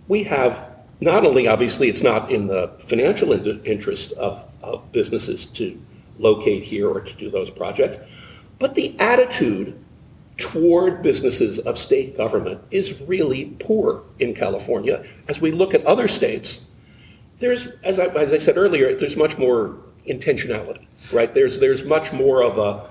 we 0.08 0.22
have 0.24 0.68
not 1.00 1.24
only, 1.24 1.48
obviously, 1.48 1.88
it's 1.88 2.02
not 2.02 2.30
in 2.30 2.46
the 2.46 2.70
financial 2.78 3.32
in- 3.32 3.64
interest 3.64 4.12
of, 4.12 4.44
of 4.62 4.92
businesses 4.92 5.46
to 5.46 5.80
locate 6.18 6.62
here 6.62 6.88
or 6.88 7.00
to 7.00 7.12
do 7.14 7.30
those 7.30 7.50
projects, 7.50 7.96
but 8.58 8.74
the 8.76 8.94
attitude 9.00 9.76
toward 10.38 11.02
businesses 11.02 11.58
of 11.60 11.78
state 11.78 12.16
government 12.16 12.60
is 12.70 13.00
really 13.02 13.56
poor 13.60 14.02
in 14.18 14.34
California. 14.34 15.04
As 15.28 15.40
we 15.40 15.52
look 15.52 15.74
at 15.74 15.84
other 15.84 16.08
states, 16.08 16.62
there's, 17.38 17.68
as 17.82 17.98
I, 17.98 18.06
as 18.06 18.32
I 18.32 18.38
said 18.38 18.56
earlier, 18.56 18.96
there's 18.96 19.16
much 19.16 19.36
more 19.38 19.76
intentionality, 20.08 20.86
right? 21.12 21.32
There's, 21.32 21.58
there's 21.58 21.84
much 21.84 22.12
more 22.12 22.42
of 22.42 22.58
a, 22.58 22.88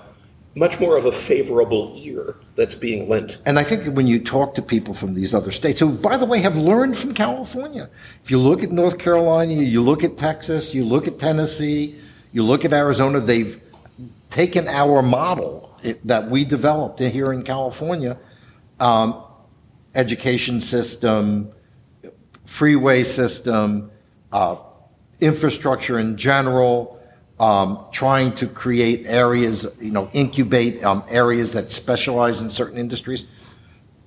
much 0.56 0.80
more 0.80 0.98
of 0.98 1.06
a 1.06 1.12
favorable 1.12 1.94
ear 1.98 2.36
that's 2.56 2.76
being 2.76 3.08
lent. 3.08 3.38
And 3.46 3.58
I 3.58 3.64
think 3.64 3.86
when 3.96 4.08
you 4.08 4.20
talk 4.20 4.54
to 4.56 4.62
people 4.62 4.94
from 4.94 5.14
these 5.14 5.34
other 5.34 5.52
states, 5.52 5.80
who, 5.80 5.92
by 5.92 6.18
the 6.18 6.26
way, 6.26 6.40
have 6.40 6.58
learned 6.58 6.98
from 6.98 7.14
California, 7.14 7.90
if 8.24 8.30
you 8.30 8.38
look 8.38 8.62
at 8.62 8.72
North 8.72 8.98
Carolina, 8.98 9.54
you 9.54 9.82
look 9.82 10.04
at 10.04 10.18
Texas, 10.18 10.74
you 10.76 10.84
look 10.84 11.08
at 11.08 11.18
Tennessee, 11.20 11.96
you 12.34 12.44
look 12.44 12.66
at 12.66 12.74
Arizona, 12.74 13.20
they've 13.20 13.61
taken 14.32 14.68
our 14.68 15.04
model 15.04 15.78
that 16.06 16.30
we 16.30 16.44
developed 16.44 17.00
here 17.00 17.34
in 17.34 17.44
California, 17.44 18.18
um, 18.80 19.24
education 19.94 20.62
system, 20.62 21.52
freeway 22.46 23.04
system, 23.04 23.92
uh, 24.32 24.56
infrastructure 25.20 26.00
in 26.00 26.18
general, 26.18 27.00
um, 27.40 27.86
trying 27.92 28.32
to 28.34 28.48
create 28.48 29.06
areas, 29.06 29.68
you 29.80 29.92
know, 29.92 30.10
incubate 30.14 30.84
um, 30.84 31.04
areas 31.10 31.54
that 31.54 31.72
specialize 31.72 32.42
in 32.42 32.50
certain 32.50 32.78
industries. 32.78 33.26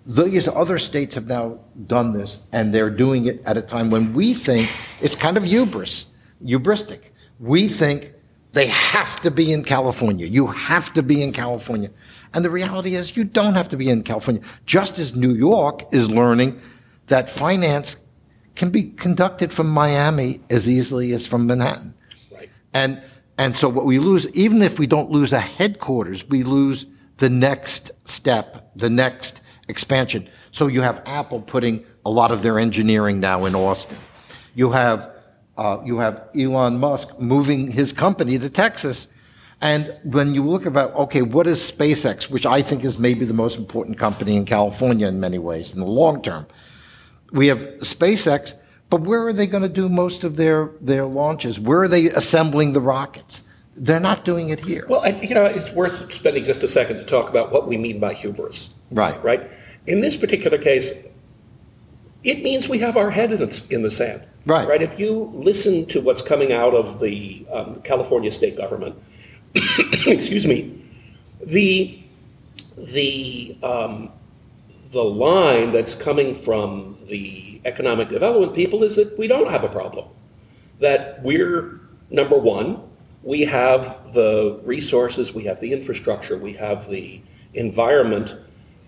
These 0.06 0.48
other 0.48 0.78
states 0.78 1.14
have 1.16 1.26
now 1.26 1.58
done 1.86 2.12
this, 2.12 2.46
and 2.52 2.74
they're 2.74 2.90
doing 2.90 3.26
it 3.26 3.42
at 3.44 3.56
a 3.56 3.62
time 3.62 3.90
when 3.90 4.14
we 4.14 4.34
think 4.34 4.70
it's 5.00 5.16
kind 5.16 5.36
of 5.36 5.44
hubris, 5.44 6.12
hubristic. 6.42 7.10
We 7.40 7.68
think 7.68 8.13
they 8.54 8.68
have 8.68 9.20
to 9.20 9.30
be 9.30 9.52
in 9.52 9.64
California. 9.64 10.26
You 10.26 10.46
have 10.46 10.92
to 10.94 11.02
be 11.02 11.22
in 11.22 11.32
California. 11.32 11.90
And 12.32 12.44
the 12.44 12.50
reality 12.50 12.94
is, 12.94 13.16
you 13.16 13.24
don't 13.24 13.54
have 13.54 13.68
to 13.68 13.76
be 13.76 13.90
in 13.90 14.02
California. 14.02 14.42
Just 14.64 14.98
as 14.98 15.14
New 15.14 15.34
York 15.34 15.82
is 15.92 16.10
learning 16.10 16.60
that 17.06 17.28
finance 17.28 18.02
can 18.54 18.70
be 18.70 18.84
conducted 18.84 19.52
from 19.52 19.68
Miami 19.68 20.40
as 20.50 20.70
easily 20.70 21.12
as 21.12 21.26
from 21.26 21.46
Manhattan. 21.46 21.94
Right. 22.32 22.48
And 22.72 23.02
and 23.36 23.56
so 23.56 23.68
what 23.68 23.84
we 23.84 23.98
lose, 23.98 24.30
even 24.30 24.62
if 24.62 24.78
we 24.78 24.86
don't 24.86 25.10
lose 25.10 25.32
a 25.32 25.40
headquarters, 25.40 26.28
we 26.28 26.44
lose 26.44 26.86
the 27.16 27.28
next 27.28 27.90
step, 28.04 28.70
the 28.76 28.88
next 28.88 29.42
expansion. 29.68 30.28
So 30.52 30.68
you 30.68 30.82
have 30.82 31.02
Apple 31.04 31.40
putting 31.40 31.84
a 32.06 32.10
lot 32.10 32.30
of 32.30 32.42
their 32.42 32.60
engineering 32.60 33.18
now 33.18 33.44
in 33.44 33.56
Austin. 33.56 33.98
You 34.54 34.70
have 34.70 35.10
uh, 35.56 35.78
you 35.84 35.98
have 35.98 36.28
Elon 36.36 36.78
Musk 36.78 37.20
moving 37.20 37.70
his 37.70 37.92
company 37.92 38.38
to 38.38 38.50
Texas. 38.50 39.08
And 39.60 39.96
when 40.02 40.34
you 40.34 40.44
look 40.44 40.66
about, 40.66 40.94
okay, 40.94 41.22
what 41.22 41.46
is 41.46 41.58
SpaceX, 41.58 42.28
which 42.28 42.44
I 42.44 42.60
think 42.60 42.84
is 42.84 42.98
maybe 42.98 43.24
the 43.24 43.34
most 43.34 43.56
important 43.58 43.98
company 43.98 44.36
in 44.36 44.44
California 44.44 45.06
in 45.06 45.20
many 45.20 45.38
ways 45.38 45.72
in 45.72 45.80
the 45.80 45.86
long 45.86 46.22
term, 46.22 46.46
we 47.32 47.46
have 47.46 47.60
SpaceX, 47.78 48.54
but 48.90 49.02
where 49.02 49.26
are 49.26 49.32
they 49.32 49.46
going 49.46 49.62
to 49.62 49.68
do 49.68 49.88
most 49.88 50.24
of 50.24 50.36
their, 50.36 50.70
their 50.80 51.06
launches? 51.06 51.58
Where 51.58 51.82
are 51.82 51.88
they 51.88 52.06
assembling 52.06 52.72
the 52.72 52.80
rockets? 52.80 53.44
They're 53.76 54.00
not 54.00 54.24
doing 54.24 54.50
it 54.50 54.60
here. 54.60 54.86
Well, 54.88 55.00
I, 55.00 55.20
you 55.20 55.34
know, 55.34 55.46
it's 55.46 55.70
worth 55.70 56.12
spending 56.14 56.44
just 56.44 56.62
a 56.62 56.68
second 56.68 56.98
to 56.98 57.04
talk 57.04 57.28
about 57.28 57.50
what 57.50 57.66
we 57.66 57.76
mean 57.76 57.98
by 57.98 58.14
hubris. 58.14 58.70
Right. 58.90 59.22
Right? 59.24 59.50
In 59.86 60.00
this 60.00 60.16
particular 60.16 60.58
case, 60.58 60.92
it 62.22 62.42
means 62.42 62.68
we 62.68 62.78
have 62.78 62.96
our 62.96 63.10
head 63.10 63.32
in 63.32 63.40
the, 63.40 63.66
in 63.70 63.82
the 63.82 63.90
sand. 63.90 64.22
Right. 64.46 64.68
Right? 64.68 64.82
If 64.82 64.98
you 64.98 65.30
listen 65.34 65.86
to 65.86 66.00
what's 66.00 66.22
coming 66.22 66.52
out 66.52 66.74
of 66.74 67.00
the 67.00 67.46
um, 67.52 67.80
California 67.82 68.30
state 68.30 68.56
government, 68.56 68.96
excuse 70.06 70.46
me, 70.46 70.82
the, 71.42 72.02
the, 72.76 73.56
um, 73.62 74.10
the 74.90 75.02
line 75.02 75.72
that's 75.72 75.94
coming 75.94 76.34
from 76.34 76.98
the 77.06 77.60
economic 77.64 78.08
development 78.08 78.54
people 78.54 78.82
is 78.84 78.96
that 78.96 79.18
we 79.18 79.26
don't 79.26 79.50
have 79.50 79.64
a 79.64 79.68
problem. 79.68 80.08
That 80.80 81.22
we're, 81.22 81.80
number 82.10 82.38
one, 82.38 82.82
we 83.22 83.40
have 83.42 84.12
the 84.12 84.60
resources, 84.64 85.32
we 85.32 85.44
have 85.44 85.58
the 85.60 85.72
infrastructure, 85.72 86.36
we 86.36 86.52
have 86.54 86.88
the 86.88 87.22
environment 87.54 88.34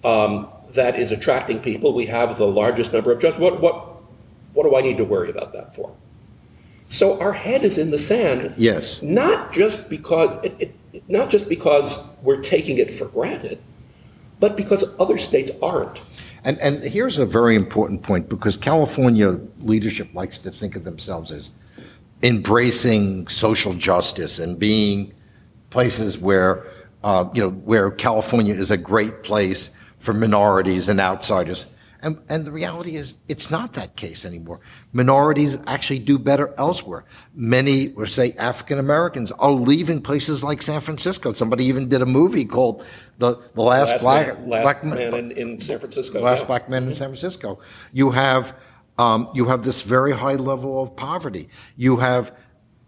um, 0.04 0.48
that 0.74 0.98
is 0.98 1.12
attracting 1.12 1.60
people. 1.60 1.94
We 1.94 2.06
have 2.06 2.38
the 2.38 2.46
largest 2.46 2.92
number 2.92 3.12
of 3.12 3.20
jobs. 3.20 3.38
What, 3.38 3.60
what, 3.60 3.95
what 4.56 4.64
do 4.64 4.74
I 4.74 4.80
need 4.80 4.96
to 4.96 5.04
worry 5.04 5.28
about 5.28 5.52
that 5.52 5.74
for? 5.74 5.94
So 6.88 7.20
our 7.20 7.32
head 7.32 7.62
is 7.62 7.76
in 7.76 7.90
the 7.90 7.98
sand. 7.98 8.54
Yes. 8.56 9.02
Not 9.02 9.52
just 9.52 9.88
because 9.90 10.42
it, 10.42 10.56
it, 10.92 11.02
not 11.08 11.28
just 11.28 11.46
because 11.46 12.02
we're 12.22 12.40
taking 12.40 12.78
it 12.78 12.94
for 12.94 13.04
granted, 13.04 13.58
but 14.40 14.56
because 14.56 14.82
other 14.98 15.18
states 15.18 15.50
aren't. 15.62 16.00
And, 16.42 16.58
and 16.60 16.82
here's 16.82 17.18
a 17.18 17.26
very 17.26 17.54
important 17.54 18.02
point 18.02 18.30
because 18.30 18.56
California 18.56 19.38
leadership 19.58 20.14
likes 20.14 20.38
to 20.38 20.50
think 20.50 20.74
of 20.74 20.84
themselves 20.84 21.30
as 21.30 21.50
embracing 22.22 23.28
social 23.28 23.74
justice 23.74 24.38
and 24.38 24.58
being 24.58 25.12
places 25.68 26.16
where, 26.16 26.64
uh, 27.04 27.28
you 27.34 27.42
know, 27.42 27.50
where 27.50 27.90
California 27.90 28.54
is 28.54 28.70
a 28.70 28.78
great 28.78 29.22
place 29.22 29.70
for 29.98 30.14
minorities 30.14 30.88
and 30.88 30.98
outsiders. 30.98 31.66
And, 32.06 32.22
and 32.28 32.44
the 32.44 32.52
reality 32.52 32.94
is, 32.94 33.16
it's 33.28 33.50
not 33.50 33.72
that 33.72 33.96
case 33.96 34.24
anymore. 34.24 34.60
Minorities 34.92 35.58
actually 35.66 35.98
do 35.98 36.20
better 36.20 36.54
elsewhere. 36.56 37.04
Many, 37.34 37.92
or 37.94 38.06
say 38.06 38.32
African 38.38 38.78
Americans, 38.78 39.32
are 39.32 39.50
leaving 39.50 40.00
places 40.00 40.44
like 40.44 40.62
San 40.62 40.80
Francisco. 40.80 41.32
Somebody 41.32 41.64
even 41.64 41.88
did 41.88 42.02
a 42.02 42.06
movie 42.06 42.44
called 42.44 42.86
The, 43.18 43.34
the 43.54 43.62
Last, 43.62 43.90
Last 43.90 44.02
Black, 44.02 44.38
man, 44.38 44.48
last 44.48 44.62
Black 44.62 44.84
man 44.84 45.14
in, 45.14 45.32
in 45.32 45.60
San 45.60 45.80
Francisco. 45.80 46.20
last 46.20 46.42
yeah. 46.42 46.46
black 46.46 46.70
man 46.70 46.84
in 46.84 46.94
San 46.94 47.08
Francisco. 47.08 47.58
You 47.92 48.12
have 48.12 48.54
um, 48.98 49.28
you 49.34 49.46
have 49.46 49.64
this 49.64 49.82
very 49.82 50.12
high 50.12 50.36
level 50.36 50.80
of 50.80 50.94
poverty. 50.94 51.48
You 51.76 51.96
have 51.96 52.32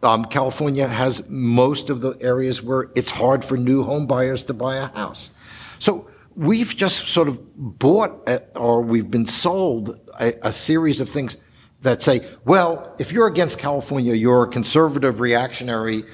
um, 0.04 0.26
California 0.26 0.86
has 0.86 1.28
most 1.28 1.90
of 1.90 2.02
the 2.02 2.16
areas 2.20 2.62
where 2.62 2.88
it's 2.94 3.10
hard 3.10 3.44
for 3.44 3.56
new 3.56 3.82
home 3.82 4.06
buyers 4.06 4.44
to 4.44 4.54
buy 4.54 4.76
a 4.76 4.86
house. 4.86 5.32
So 5.80 6.08
we've 6.38 6.76
just 6.76 7.08
sort 7.08 7.26
of 7.26 7.40
bought 7.56 8.22
a, 8.28 8.40
or 8.56 8.80
we've 8.80 9.10
been 9.10 9.26
sold 9.26 9.98
a, 10.20 10.32
a 10.42 10.52
series 10.52 11.00
of 11.00 11.08
things 11.08 11.36
that 11.82 12.00
say, 12.00 12.26
well, 12.44 12.94
if 12.98 13.12
you're 13.12 13.26
against 13.26 13.58
California, 13.58 14.14
you're 14.14 14.44
a 14.44 14.48
conservative, 14.48 15.20
reactionary. 15.20 16.04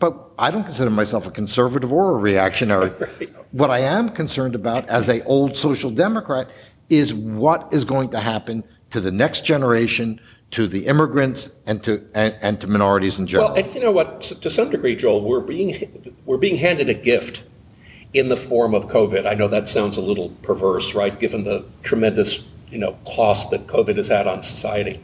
But 0.00 0.18
I 0.38 0.50
don't 0.50 0.64
consider 0.64 0.90
myself 0.90 1.26
a 1.28 1.30
conservative 1.30 1.92
or 1.92 2.16
a 2.16 2.18
reactionary. 2.18 2.92
What 3.52 3.68
I 3.68 3.80
am 3.80 4.08
concerned 4.08 4.54
about 4.54 4.88
as 4.88 5.10
a 5.10 5.22
old 5.24 5.58
social 5.58 5.90
democrat 5.90 6.48
is 6.88 7.12
what 7.12 7.68
is 7.70 7.84
going 7.84 8.08
to 8.12 8.18
happen 8.18 8.64
to 8.92 8.98
the 8.98 9.10
next 9.10 9.44
generation, 9.44 10.18
to 10.52 10.66
the 10.66 10.86
immigrants, 10.86 11.54
and 11.66 11.82
to 11.84 12.02
and, 12.14 12.34
and 12.40 12.62
to 12.62 12.66
minorities 12.66 13.18
in 13.18 13.26
general. 13.26 13.52
Well, 13.52 13.62
and 13.62 13.74
you 13.74 13.82
know 13.82 13.90
what? 13.90 14.22
To 14.22 14.48
some 14.48 14.70
degree, 14.70 14.96
Joel, 14.96 15.20
we're 15.20 15.40
being 15.40 16.16
we're 16.24 16.38
being 16.38 16.56
handed 16.56 16.88
a 16.88 16.94
gift 16.94 17.42
in 18.14 18.28
the 18.28 18.36
form 18.36 18.74
of 18.74 18.86
COVID. 18.88 19.26
I 19.26 19.34
know 19.34 19.48
that 19.48 19.68
sounds 19.68 19.96
a 19.96 20.02
little 20.02 20.30
perverse, 20.42 20.94
right? 20.94 21.18
Given 21.18 21.44
the 21.44 21.64
tremendous 21.82 22.44
you 22.70 22.78
know 22.78 22.96
cost 23.06 23.50
that 23.50 23.66
COVID 23.66 23.96
has 23.96 24.08
had 24.08 24.26
on 24.26 24.42
society. 24.42 25.00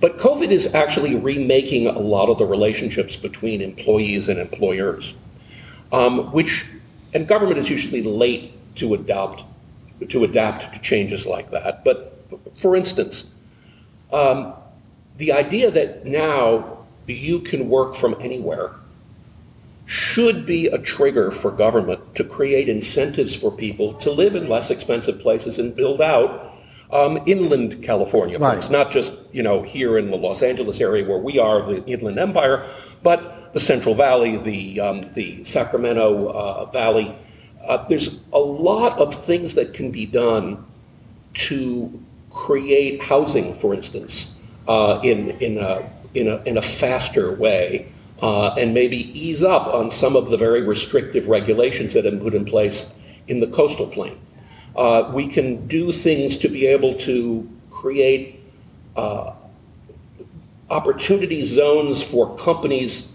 But 0.00 0.18
COVID 0.18 0.50
is 0.50 0.74
actually 0.74 1.16
remaking 1.16 1.86
a 1.86 1.98
lot 1.98 2.28
of 2.28 2.38
the 2.38 2.44
relationships 2.44 3.16
between 3.16 3.62
employees 3.62 4.28
and 4.28 4.38
employers, 4.38 5.14
um, 5.92 6.30
which 6.32 6.66
and 7.14 7.26
government 7.26 7.58
is 7.58 7.70
usually 7.70 8.02
late 8.02 8.52
to 8.76 8.94
adopt 8.94 9.44
to 10.08 10.24
adapt 10.24 10.74
to 10.74 10.80
changes 10.80 11.24
like 11.24 11.50
that. 11.50 11.84
But 11.84 12.20
for 12.56 12.76
instance, 12.76 13.32
um, 14.12 14.52
the 15.16 15.32
idea 15.32 15.70
that 15.70 16.04
now 16.04 16.78
you 17.06 17.40
can 17.40 17.68
work 17.68 17.94
from 17.94 18.16
anywhere 18.20 18.72
should 19.86 20.46
be 20.46 20.66
a 20.66 20.78
trigger 20.78 21.30
for 21.30 21.50
government 21.50 22.14
to 22.14 22.24
create 22.24 22.68
incentives 22.68 23.34
for 23.34 23.50
people 23.50 23.94
to 23.94 24.10
live 24.10 24.34
in 24.34 24.48
less 24.48 24.70
expensive 24.70 25.20
places 25.20 25.58
and 25.58 25.76
build 25.76 26.00
out 26.00 26.54
um, 26.90 27.20
inland 27.26 27.82
California. 27.82 28.38
Right. 28.38 28.56
It's 28.56 28.70
not 28.70 28.90
just 28.90 29.12
you 29.32 29.42
know 29.42 29.62
here 29.62 29.98
in 29.98 30.10
the 30.10 30.16
Los 30.16 30.42
Angeles 30.42 30.80
area 30.80 31.06
where 31.06 31.18
we 31.18 31.38
are, 31.38 31.60
the 31.62 31.84
Inland 31.84 32.18
Empire, 32.18 32.66
but 33.02 33.52
the 33.52 33.60
Central 33.60 33.94
Valley, 33.94 34.36
the 34.36 34.80
um, 34.80 35.12
the 35.12 35.44
Sacramento 35.44 36.28
uh, 36.28 36.64
Valley. 36.66 37.14
Uh, 37.66 37.86
there's 37.88 38.20
a 38.32 38.38
lot 38.38 38.98
of 38.98 39.14
things 39.24 39.54
that 39.54 39.72
can 39.72 39.90
be 39.90 40.04
done 40.04 40.64
to 41.32 42.00
create 42.30 43.02
housing, 43.02 43.58
for 43.58 43.74
instance, 43.74 44.34
uh, 44.68 45.00
in 45.02 45.30
in 45.40 45.58
a 45.58 45.90
in 46.14 46.28
a 46.28 46.42
in 46.44 46.58
a 46.58 46.62
faster 46.62 47.34
way. 47.34 47.90
Uh, 48.24 48.54
and 48.54 48.72
maybe 48.72 48.96
ease 49.12 49.42
up 49.42 49.66
on 49.66 49.90
some 49.90 50.16
of 50.16 50.30
the 50.30 50.36
very 50.38 50.62
restrictive 50.62 51.28
regulations 51.28 51.92
that 51.92 52.06
have 52.06 52.14
been 52.14 52.22
put 52.22 52.34
in 52.34 52.46
place 52.46 52.94
in 53.28 53.38
the 53.38 53.46
coastal 53.48 53.86
plain. 53.86 54.18
Uh, 54.74 55.10
we 55.12 55.28
can 55.28 55.66
do 55.68 55.92
things 55.92 56.38
to 56.38 56.48
be 56.48 56.64
able 56.66 56.94
to 56.94 57.46
create 57.70 58.40
uh, 58.96 59.34
opportunity 60.70 61.44
zones 61.44 62.02
for 62.02 62.34
companies 62.38 63.12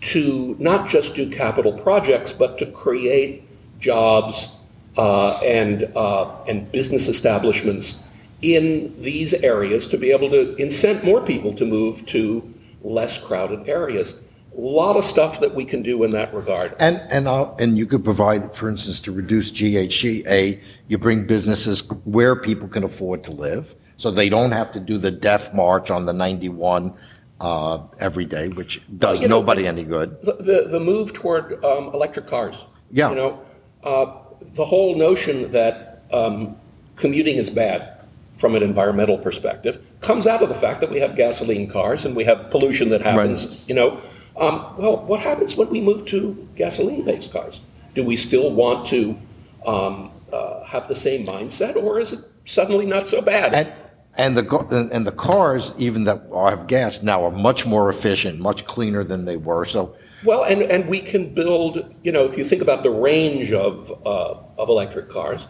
to 0.00 0.56
not 0.58 0.88
just 0.88 1.14
do 1.14 1.28
capital 1.28 1.74
projects, 1.74 2.32
but 2.32 2.56
to 2.56 2.64
create 2.64 3.42
jobs 3.78 4.48
uh, 4.96 5.32
and, 5.40 5.92
uh, 5.94 6.34
and 6.48 6.72
business 6.72 7.08
establishments 7.08 7.98
in 8.40 8.94
these 9.02 9.34
areas 9.34 9.86
to 9.86 9.98
be 9.98 10.12
able 10.12 10.30
to 10.30 10.56
incent 10.56 11.04
more 11.04 11.20
people 11.20 11.52
to 11.52 11.66
move 11.66 12.06
to 12.06 12.54
less 12.82 13.22
crowded 13.22 13.68
areas. 13.68 14.18
A 14.56 14.60
lot 14.60 14.96
of 14.96 15.04
stuff 15.04 15.40
that 15.40 15.54
we 15.54 15.64
can 15.64 15.82
do 15.82 16.02
in 16.04 16.12
that 16.12 16.32
regard. 16.32 16.74
And 16.78 16.96
and 17.10 17.28
uh, 17.28 17.52
and 17.58 17.76
you 17.76 17.84
could 17.84 18.02
provide, 18.04 18.54
for 18.54 18.68
instance, 18.68 19.00
to 19.00 19.12
reduce 19.12 19.50
GHG. 19.52 20.60
You 20.88 20.98
bring 20.98 21.26
businesses 21.26 21.80
where 22.04 22.34
people 22.34 22.66
can 22.68 22.82
afford 22.82 23.22
to 23.24 23.32
live, 23.32 23.74
so 23.98 24.10
they 24.10 24.28
don't 24.28 24.52
have 24.52 24.70
to 24.72 24.80
do 24.80 24.96
the 24.98 25.10
death 25.10 25.52
march 25.52 25.90
on 25.90 26.06
the 26.06 26.12
91 26.12 26.94
uh, 27.40 27.80
every 28.00 28.24
day, 28.24 28.48
which 28.48 28.80
does 28.98 29.20
You 29.20 29.28
know, 29.28 29.40
nobody 29.40 29.66
any 29.66 29.84
good. 29.84 30.16
The, 30.22 30.32
the, 30.34 30.68
the 30.70 30.80
move 30.80 31.12
toward 31.12 31.62
um, 31.64 31.88
electric 31.92 32.26
cars. 32.26 32.64
Yeah. 32.90 33.10
You 33.10 33.16
know, 33.16 33.40
uh, 33.84 34.06
the 34.54 34.64
whole 34.64 34.96
notion 34.96 35.50
that 35.52 36.02
um, 36.12 36.56
commuting 36.96 37.36
is 37.36 37.50
bad 37.50 37.98
from 38.36 38.54
an 38.54 38.62
environmental 38.62 39.18
perspective 39.18 39.84
comes 40.00 40.26
out 40.26 40.42
of 40.42 40.48
the 40.48 40.54
fact 40.54 40.80
that 40.80 40.90
we 40.90 40.98
have 41.00 41.16
gasoline 41.16 41.68
cars 41.68 42.04
and 42.04 42.14
we 42.14 42.24
have 42.24 42.50
pollution 42.50 42.88
that 42.90 43.02
happens, 43.02 43.46
Right. 43.48 43.68
you 43.68 43.74
know. 43.74 44.00
Um, 44.38 44.74
well, 44.76 44.98
what 44.98 45.20
happens 45.20 45.56
when 45.56 45.70
we 45.70 45.80
move 45.80 46.06
to 46.06 46.48
gasoline-based 46.56 47.32
cars? 47.32 47.60
Do 47.94 48.04
we 48.04 48.16
still 48.16 48.52
want 48.52 48.86
to 48.88 49.18
um, 49.66 50.10
uh, 50.32 50.64
have 50.64 50.88
the 50.88 50.94
same 50.94 51.26
mindset, 51.26 51.76
or 51.76 51.98
is 51.98 52.12
it 52.12 52.20
suddenly 52.44 52.86
not 52.86 53.08
so 53.08 53.22
bad? 53.22 53.54
And 53.54 53.72
and 54.18 54.36
the 54.36 54.88
and 54.92 55.06
the 55.06 55.12
cars, 55.12 55.74
even 55.78 56.04
that 56.04 56.22
have 56.32 56.66
gas 56.66 57.02
now, 57.02 57.24
are 57.24 57.30
much 57.30 57.66
more 57.66 57.88
efficient, 57.88 58.38
much 58.38 58.66
cleaner 58.66 59.04
than 59.04 59.24
they 59.24 59.36
were. 59.36 59.64
So 59.64 59.96
Well, 60.24 60.44
and, 60.44 60.62
and 60.62 60.88
we 60.88 61.00
can 61.00 61.34
build, 61.34 61.94
you 62.02 62.12
know, 62.12 62.24
if 62.24 62.38
you 62.38 62.44
think 62.44 62.62
about 62.62 62.82
the 62.82 62.90
range 62.90 63.52
of, 63.52 63.90
uh, 64.06 64.36
of 64.56 64.68
electric 64.68 65.10
cars, 65.10 65.46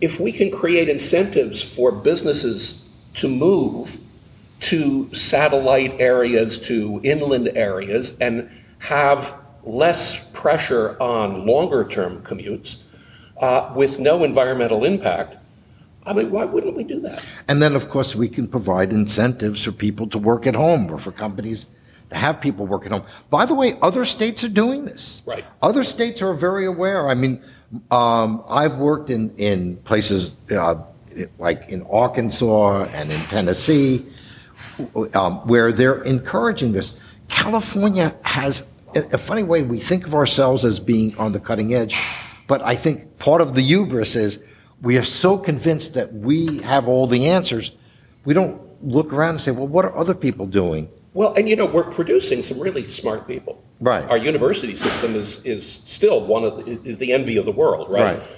if 0.00 0.20
we 0.20 0.32
can 0.32 0.50
create 0.50 0.88
incentives 0.88 1.62
for 1.62 1.90
businesses 1.90 2.84
to 3.14 3.28
move 3.28 3.98
to 4.64 5.14
satellite 5.14 5.94
areas, 6.00 6.58
to 6.58 7.00
inland 7.04 7.50
areas, 7.54 8.16
and 8.20 8.50
have 8.78 9.34
less 9.62 10.28
pressure 10.30 10.96
on 11.00 11.46
longer 11.46 11.86
term 11.86 12.22
commutes 12.22 12.78
uh, 13.40 13.70
with 13.74 13.98
no 13.98 14.24
environmental 14.24 14.84
impact, 14.84 15.36
I 16.06 16.12
mean, 16.12 16.30
why 16.30 16.44
wouldn't 16.44 16.76
we 16.76 16.84
do 16.84 17.00
that? 17.00 17.22
And 17.48 17.60
then, 17.60 17.74
of 17.74 17.88
course, 17.88 18.14
we 18.14 18.28
can 18.28 18.46
provide 18.46 18.92
incentives 18.92 19.64
for 19.64 19.72
people 19.72 20.06
to 20.08 20.18
work 20.18 20.46
at 20.46 20.54
home 20.54 20.90
or 20.90 20.98
for 20.98 21.12
companies 21.12 21.66
to 22.10 22.16
have 22.16 22.40
people 22.40 22.66
work 22.66 22.86
at 22.86 22.92
home. 22.92 23.04
By 23.30 23.46
the 23.46 23.54
way, 23.54 23.74
other 23.82 24.04
states 24.04 24.44
are 24.44 24.48
doing 24.48 24.84
this. 24.84 25.22
Right. 25.24 25.44
Other 25.62 25.84
states 25.84 26.20
are 26.20 26.34
very 26.34 26.66
aware. 26.66 27.08
I 27.08 27.14
mean, 27.14 27.42
um, 27.90 28.44
I've 28.48 28.76
worked 28.76 29.10
in, 29.10 29.34
in 29.36 29.76
places 29.78 30.34
uh, 30.50 30.76
like 31.38 31.68
in 31.68 31.82
Arkansas 31.82 32.84
and 32.92 33.10
in 33.10 33.20
Tennessee 33.22 34.06
um, 35.14 35.36
where 35.46 35.72
they're 35.72 36.02
encouraging 36.02 36.72
this. 36.72 36.96
California 37.28 38.14
has 38.22 38.72
a 38.94 39.18
funny 39.18 39.42
way 39.42 39.62
we 39.62 39.78
think 39.78 40.06
of 40.06 40.14
ourselves 40.14 40.64
as 40.64 40.78
being 40.78 41.16
on 41.16 41.32
the 41.32 41.40
cutting 41.40 41.74
edge, 41.74 41.98
but 42.46 42.62
I 42.62 42.76
think 42.76 43.18
part 43.18 43.40
of 43.40 43.54
the 43.54 43.62
hubris 43.62 44.16
is 44.16 44.44
we 44.82 44.98
are 44.98 45.04
so 45.04 45.38
convinced 45.38 45.94
that 45.94 46.12
we 46.12 46.58
have 46.58 46.86
all 46.86 47.06
the 47.06 47.28
answers, 47.28 47.72
we 48.24 48.34
don't 48.34 48.60
look 48.82 49.12
around 49.12 49.30
and 49.30 49.40
say, 49.40 49.50
well, 49.50 49.66
what 49.66 49.84
are 49.84 49.96
other 49.96 50.14
people 50.14 50.46
doing? 50.46 50.90
Well, 51.14 51.32
and 51.34 51.48
you 51.48 51.56
know, 51.56 51.64
we're 51.64 51.90
producing 51.90 52.42
some 52.42 52.58
really 52.58 52.88
smart 52.88 53.26
people. 53.26 53.62
Right. 53.80 54.08
Our 54.08 54.18
university 54.18 54.74
system 54.76 55.14
is, 55.14 55.40
is 55.44 55.64
still 55.84 56.24
one 56.24 56.44
of 56.44 56.56
the, 56.56 56.80
is 56.84 56.98
the 56.98 57.12
envy 57.12 57.36
of 57.36 57.44
the 57.44 57.52
world, 57.52 57.88
right? 57.90 58.18
Right. 58.18 58.28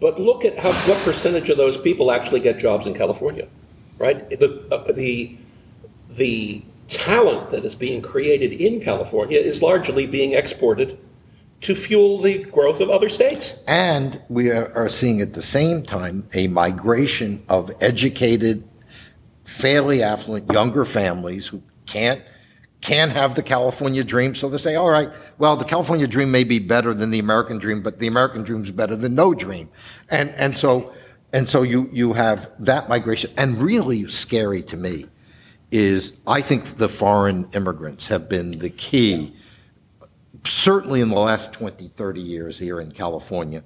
But 0.00 0.18
look 0.18 0.44
at 0.44 0.58
how 0.58 0.72
what 0.88 0.98
percentage 1.04 1.50
of 1.50 1.58
those 1.58 1.76
people 1.76 2.10
actually 2.10 2.40
get 2.40 2.58
jobs 2.58 2.86
in 2.86 2.94
California, 2.94 3.46
right? 3.98 4.28
The 4.30 4.66
uh, 4.72 4.90
the 4.92 5.36
the 6.20 6.62
talent 6.86 7.50
that 7.50 7.64
is 7.64 7.74
being 7.74 8.02
created 8.02 8.52
in 8.52 8.78
California 8.78 9.38
is 9.38 9.62
largely 9.62 10.06
being 10.06 10.34
exported 10.34 10.98
to 11.62 11.74
fuel 11.74 12.20
the 12.20 12.44
growth 12.44 12.80
of 12.80 12.90
other 12.90 13.08
states. 13.08 13.56
And 13.66 14.20
we 14.28 14.50
are, 14.50 14.88
seeing 14.90 15.22
at 15.22 15.32
the 15.32 15.40
same 15.40 15.82
time 15.82 16.28
a 16.34 16.46
migration 16.48 17.42
of 17.48 17.70
educated, 17.80 18.68
fairly 19.44 20.02
affluent, 20.02 20.52
younger 20.52 20.84
families 20.84 21.46
who 21.46 21.62
can't 21.86 22.22
can 22.82 23.10
have 23.10 23.34
the 23.34 23.42
California 23.42 24.02
dream. 24.02 24.34
So 24.34 24.48
they 24.48 24.56
say, 24.56 24.74
all 24.74 24.90
right, 24.90 25.10
well, 25.36 25.54
the 25.54 25.66
California 25.66 26.06
dream 26.06 26.30
may 26.30 26.44
be 26.44 26.58
better 26.58 26.94
than 26.94 27.10
the 27.10 27.18
American 27.18 27.58
dream, 27.58 27.82
but 27.82 27.98
the 27.98 28.06
American 28.06 28.42
dream 28.42 28.64
is 28.64 28.70
better 28.70 28.96
than 28.96 29.14
no 29.14 29.32
dream. 29.34 29.70
And 30.10 30.30
and 30.30 30.54
so 30.56 30.92
and 31.32 31.48
so 31.48 31.62
you 31.62 31.88
you 31.92 32.12
have 32.12 32.50
that 32.58 32.90
migration. 32.90 33.30
And 33.38 33.56
really 33.56 34.06
scary 34.08 34.62
to 34.64 34.76
me 34.76 35.06
is 35.70 36.16
I 36.26 36.40
think 36.40 36.64
the 36.76 36.88
foreign 36.88 37.48
immigrants 37.52 38.06
have 38.08 38.28
been 38.28 38.52
the 38.52 38.70
key 38.70 39.34
certainly 40.44 41.00
in 41.00 41.08
the 41.10 41.18
last 41.18 41.52
20, 41.52 41.88
30 41.88 42.20
years 42.20 42.58
here 42.58 42.80
in 42.80 42.92
California. 42.92 43.62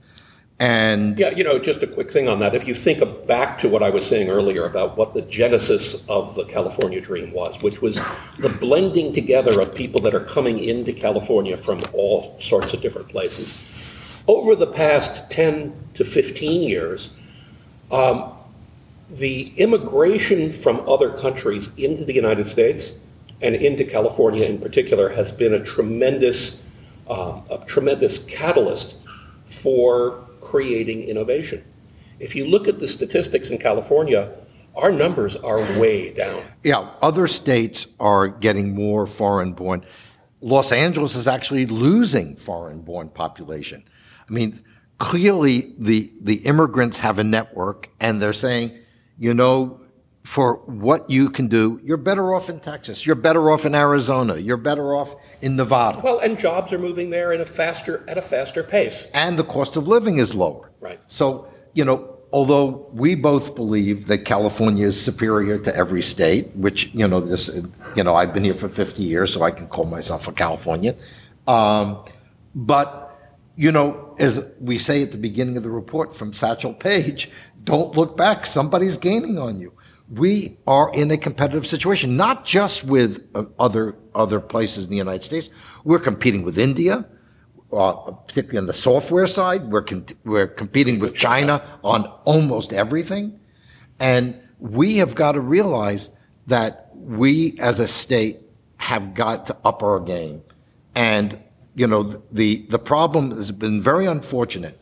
And 0.61 1.19
Yeah, 1.19 1.31
you 1.31 1.43
know, 1.43 1.59
just 1.59 1.83
a 1.83 1.87
quick 1.87 2.11
thing 2.11 2.29
on 2.29 2.39
that. 2.39 2.55
If 2.55 2.69
you 2.69 2.75
think 2.75 3.03
back 3.27 3.59
to 3.59 3.69
what 3.69 3.83
I 3.83 3.91
was 3.91 4.07
saying 4.07 4.29
earlier 4.29 4.67
about 4.67 4.97
what 4.97 5.13
the 5.13 5.23
genesis 5.23 6.05
of 6.09 6.37
the 6.37 6.45
California 6.45 7.01
dream 7.01 7.33
was, 7.33 7.61
which 7.61 7.83
was 7.83 8.01
the 8.39 8.49
blending 8.49 9.13
together 9.13 9.61
of 9.61 9.75
people 9.75 10.01
that 10.03 10.15
are 10.15 10.25
coming 10.25 10.61
into 10.61 10.93
California 10.93 11.57
from 11.57 11.81
all 11.93 12.37
sorts 12.41 12.73
of 12.73 12.81
different 12.81 13.09
places. 13.09 13.59
Over 14.29 14.55
the 14.55 14.69
past 14.69 15.29
10 15.31 15.75
to 15.95 16.05
15 16.05 16.63
years, 16.63 17.11
um, 17.91 18.33
the 19.11 19.53
immigration 19.57 20.53
from 20.53 20.89
other 20.89 21.13
countries 21.13 21.71
into 21.77 22.05
the 22.05 22.15
United 22.15 22.49
States 22.49 22.93
and 23.43 23.55
into 23.55 23.85
California 23.85 24.47
in 24.47 24.59
particular 24.59 25.09
has 25.11 25.31
been 25.31 25.55
a 25.55 25.65
tremendous, 25.65 26.63
um, 27.09 27.45
a 27.51 27.63
tremendous 27.67 28.25
catalyst 28.25 28.97
for 29.47 30.25
creating 30.41 31.03
innovation. 31.03 31.63
If 32.19 32.35
you 32.35 32.47
look 32.47 32.69
at 32.69 32.81
the 32.81 32.89
statistics 32.89 33.51
in 33.51 33.59
California, 33.59 34.33
our 34.75 34.91
numbers 34.91 35.37
are 35.37 35.59
way 35.79 36.13
down. 36.13 36.43
yeah, 36.63 36.89
other 37.03 37.29
states 37.29 37.87
are 38.01 38.29
getting 38.29 38.75
more 38.75 39.07
foreign 39.07 39.53
born. 39.53 39.85
Los 40.41 40.73
Angeles 40.73 41.15
is 41.15 41.29
actually 41.29 41.67
losing 41.67 42.37
foreign 42.37 42.81
born 42.81 43.09
population. 43.09 43.85
I 44.29 44.33
mean, 44.33 44.61
clearly 44.99 45.75
the, 45.79 46.11
the 46.21 46.37
immigrants 46.47 46.99
have 46.99 47.19
a 47.19 47.25
network 47.25 47.89
and 48.01 48.21
they're 48.21 48.33
saying, 48.33 48.79
you 49.19 49.35
know, 49.35 49.81
for 50.25 50.57
what 50.65 51.09
you 51.11 51.29
can 51.29 51.49
do, 51.49 51.79
you're 51.85 51.99
better 51.99 52.35
off 52.35 52.49
in 52.49 52.59
Texas. 52.59 53.07
You're 53.07 53.15
better 53.15 53.51
off 53.51 53.67
in 53.67 53.75
Arizona. 53.75 54.37
You're 54.37 54.57
better 54.57 54.95
off 54.95 55.15
in 55.43 55.57
Nevada. 55.57 56.01
Well, 56.03 56.19
and 56.21 56.39
jobs 56.39 56.73
are 56.73 56.79
moving 56.79 57.11
there 57.11 57.33
at 57.33 57.41
a 57.41 57.47
faster 57.47 58.03
at 58.09 58.17
a 58.17 58.23
faster 58.23 58.63
pace. 58.63 59.07
And 59.13 59.39
the 59.39 59.45
cost 59.45 59.77
of 59.77 59.87
living 59.87 60.17
is 60.17 60.35
lower. 60.35 60.71
Right. 60.81 60.99
So, 61.09 61.47
you 61.75 61.85
know, 61.85 62.15
although 62.33 62.89
we 62.93 63.15
both 63.15 63.55
believe 63.55 64.07
that 64.07 64.25
California 64.25 64.87
is 64.87 65.01
superior 65.01 65.59
to 65.59 65.77
every 65.77 66.03
state, 66.03 66.51
which, 66.57 66.93
you 66.95 67.07
know, 67.07 67.21
this, 67.21 67.49
you 67.95 68.03
know, 68.03 68.17
I've 68.17 68.33
been 68.33 68.45
here 68.45 68.55
for 68.55 68.69
50 68.69 69.03
years, 69.03 69.33
so 69.33 69.43
I 69.43 69.51
can 69.51 69.69
call 69.69 69.85
myself 69.85 70.27
a 70.27 70.33
Californian. 70.33 70.97
Um, 71.47 72.03
but, 72.55 73.17
you 73.57 73.71
know, 73.71 74.17
as 74.19 74.45
we 74.59 74.79
say 74.79 75.03
at 75.03 75.13
the 75.13 75.19
beginning 75.19 75.57
of 75.57 75.63
the 75.63 75.71
report 75.71 76.17
from 76.17 76.33
Satchel 76.33 76.75
Paige, 76.75 77.31
don't 77.65 77.97
look 77.97 78.17
back. 78.17 78.47
Somebody's 78.47 78.97
gaining 78.97 79.39
on 79.39 79.59
you. 79.59 79.73
We 80.11 80.59
are 80.67 80.93
in 80.95 81.11
a 81.11 81.17
competitive 81.17 81.67
situation, 81.67 82.17
not 82.17 82.45
just 82.45 82.85
with 82.85 83.27
uh, 83.35 83.45
other, 83.59 83.97
other 84.15 84.39
places 84.39 84.85
in 84.85 84.91
the 84.91 84.97
United 84.97 85.25
States. 85.25 85.49
We're 85.83 85.99
competing 85.99 86.43
with 86.43 86.59
India 86.59 87.07
uh, 87.75 87.93
particularly 88.13 88.59
on 88.59 88.67
the 88.67 88.73
software 88.73 89.27
side. 89.27 89.71
We're, 89.71 89.83
con- 89.83 90.07
we're 90.25 90.47
competing 90.47 90.99
with 90.99 91.15
China 91.15 91.63
on 91.83 92.07
almost 92.25 92.73
everything. 92.73 93.39
And 93.99 94.41
we 94.59 94.99
have 94.99 95.15
got 95.15 95.33
to 95.33 95.41
realize 95.41 96.11
that 96.47 96.91
we 96.95 97.59
as 97.61 97.81
a 97.81 97.89
state 97.89 98.41
have 98.77 99.15
got 99.15 99.47
to 99.47 99.57
up 99.65 99.83
our 99.83 100.01
game. 100.01 100.43
And, 100.95 101.41
you 101.75 101.87
know, 101.87 102.05
the, 102.05 102.67
the 102.69 102.79
problem 102.79 103.33
has 103.33 103.51
been 103.51 103.83
very 103.83 104.07
unfortunate. 104.07 104.81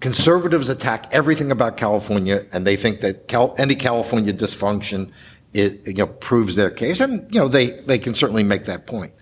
Conservatives 0.00 0.68
attack 0.68 1.12
everything 1.12 1.50
about 1.50 1.76
California 1.76 2.44
and 2.52 2.66
they 2.66 2.76
think 2.76 3.00
that 3.00 3.28
Cal- 3.28 3.54
any 3.58 3.74
California 3.74 4.32
dysfunction 4.32 5.10
it, 5.52 5.86
you 5.86 5.94
know, 5.94 6.06
proves 6.06 6.56
their 6.56 6.70
case. 6.70 7.00
And, 7.00 7.32
you 7.32 7.40
know, 7.40 7.48
they, 7.48 7.72
they 7.72 7.98
can 7.98 8.14
certainly 8.14 8.42
make 8.42 8.64
that 8.64 8.86
point 8.86 9.12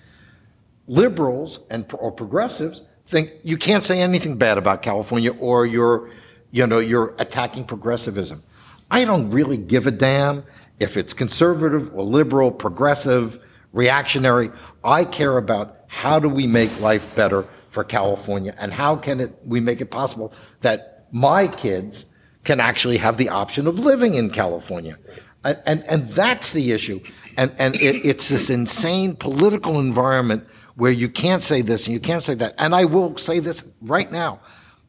liberals 0.87 1.61
and 1.69 1.85
or 1.99 2.11
progressives 2.11 2.83
think 3.09 3.33
you 3.43 3.57
can't 3.57 3.83
say 3.83 4.01
anything 4.01 4.37
bad 4.37 4.59
about 4.59 4.83
California 4.83 5.33
or 5.33 5.65
you're, 5.65 6.11
you 6.51 6.67
know, 6.67 6.79
you're 6.79 7.15
attacking 7.19 7.65
progressivism. 7.65 8.43
I 8.91 9.05
don't 9.05 9.31
really 9.31 9.57
give 9.57 9.87
a 9.87 9.91
damn 9.91 10.45
if 10.79 10.97
it's 10.97 11.15
conservative 11.15 11.95
or 11.95 12.05
liberal, 12.05 12.51
progressive, 12.51 13.41
reactionary. 13.73 14.51
I 14.85 15.05
care 15.05 15.39
about 15.39 15.85
how 15.89 16.19
do 16.19 16.29
we 16.29 16.47
make 16.47 16.81
life 16.81 17.17
better 17.17 17.47
for 17.79 17.85
California 17.85 18.53
and 18.59 18.73
how 18.73 18.97
can 18.97 19.21
it, 19.21 19.39
we 19.45 19.61
make 19.61 19.81
it 19.81 19.89
possible 19.89 20.33
that 20.63 21.07
my 21.13 21.47
kids 21.47 22.07
can 22.43 22.59
actually 22.59 22.97
have 22.97 23.19
the 23.19 23.29
option 23.29 23.69
of 23.69 23.79
living 23.79 24.15
in 24.15 24.31
California. 24.31 24.99
And, 25.45 25.63
and, 25.65 25.85
and 25.85 26.09
that's 26.09 26.53
the 26.55 26.73
issue. 26.73 26.99
And, 27.37 27.55
and 27.57 27.77
it, 27.77 28.05
it's 28.05 28.31
this 28.31 28.51
insane 28.51 29.15
political 29.15 29.79
environment 29.79 30.45
where 30.75 30.91
you 30.91 31.09
can't 31.09 31.41
say 31.41 31.63
this 31.63 31.87
and 31.87 31.95
you 31.95 32.01
can't 32.01 32.25
say 32.25 32.35
that. 32.35 32.55
And 32.59 32.75
I 32.75 32.85
will 32.85 33.17
say 33.17 33.39
this 33.39 33.65
right 33.81 34.11
now. 34.11 34.41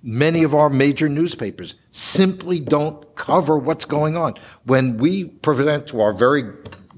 Many 0.02 0.41
of 0.41 0.56
our 0.56 0.71
major 0.71 1.08
newspapers 1.08 1.75
simply 1.91 2.60
don't 2.60 3.15
cover 3.15 3.60
what's 3.60 3.86
going 3.86 4.17
on. 4.17 4.34
When 4.63 4.97
we 4.97 5.25
present 5.25 5.86
to 5.89 6.02
our 6.02 6.12
very 6.12 6.41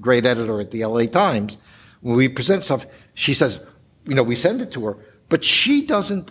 great 0.00 0.24
editor 0.24 0.58
at 0.58 0.70
the 0.70 0.86
LA 0.86 1.04
Times, 1.04 1.58
when 2.00 2.16
we 2.16 2.28
present 2.30 2.64
stuff, 2.64 2.86
she 3.12 3.34
says, 3.34 3.60
you 4.06 4.14
know, 4.14 4.22
we 4.22 4.36
send 4.36 4.60
it 4.60 4.72
to 4.72 4.84
her, 4.86 4.96
but 5.32 5.42
she 5.42 5.80
doesn't 5.86 6.30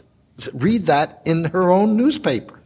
read 0.54 0.86
that 0.86 1.24
in 1.26 1.46
her 1.46 1.72
own 1.72 1.98
newspaper. 1.98 2.60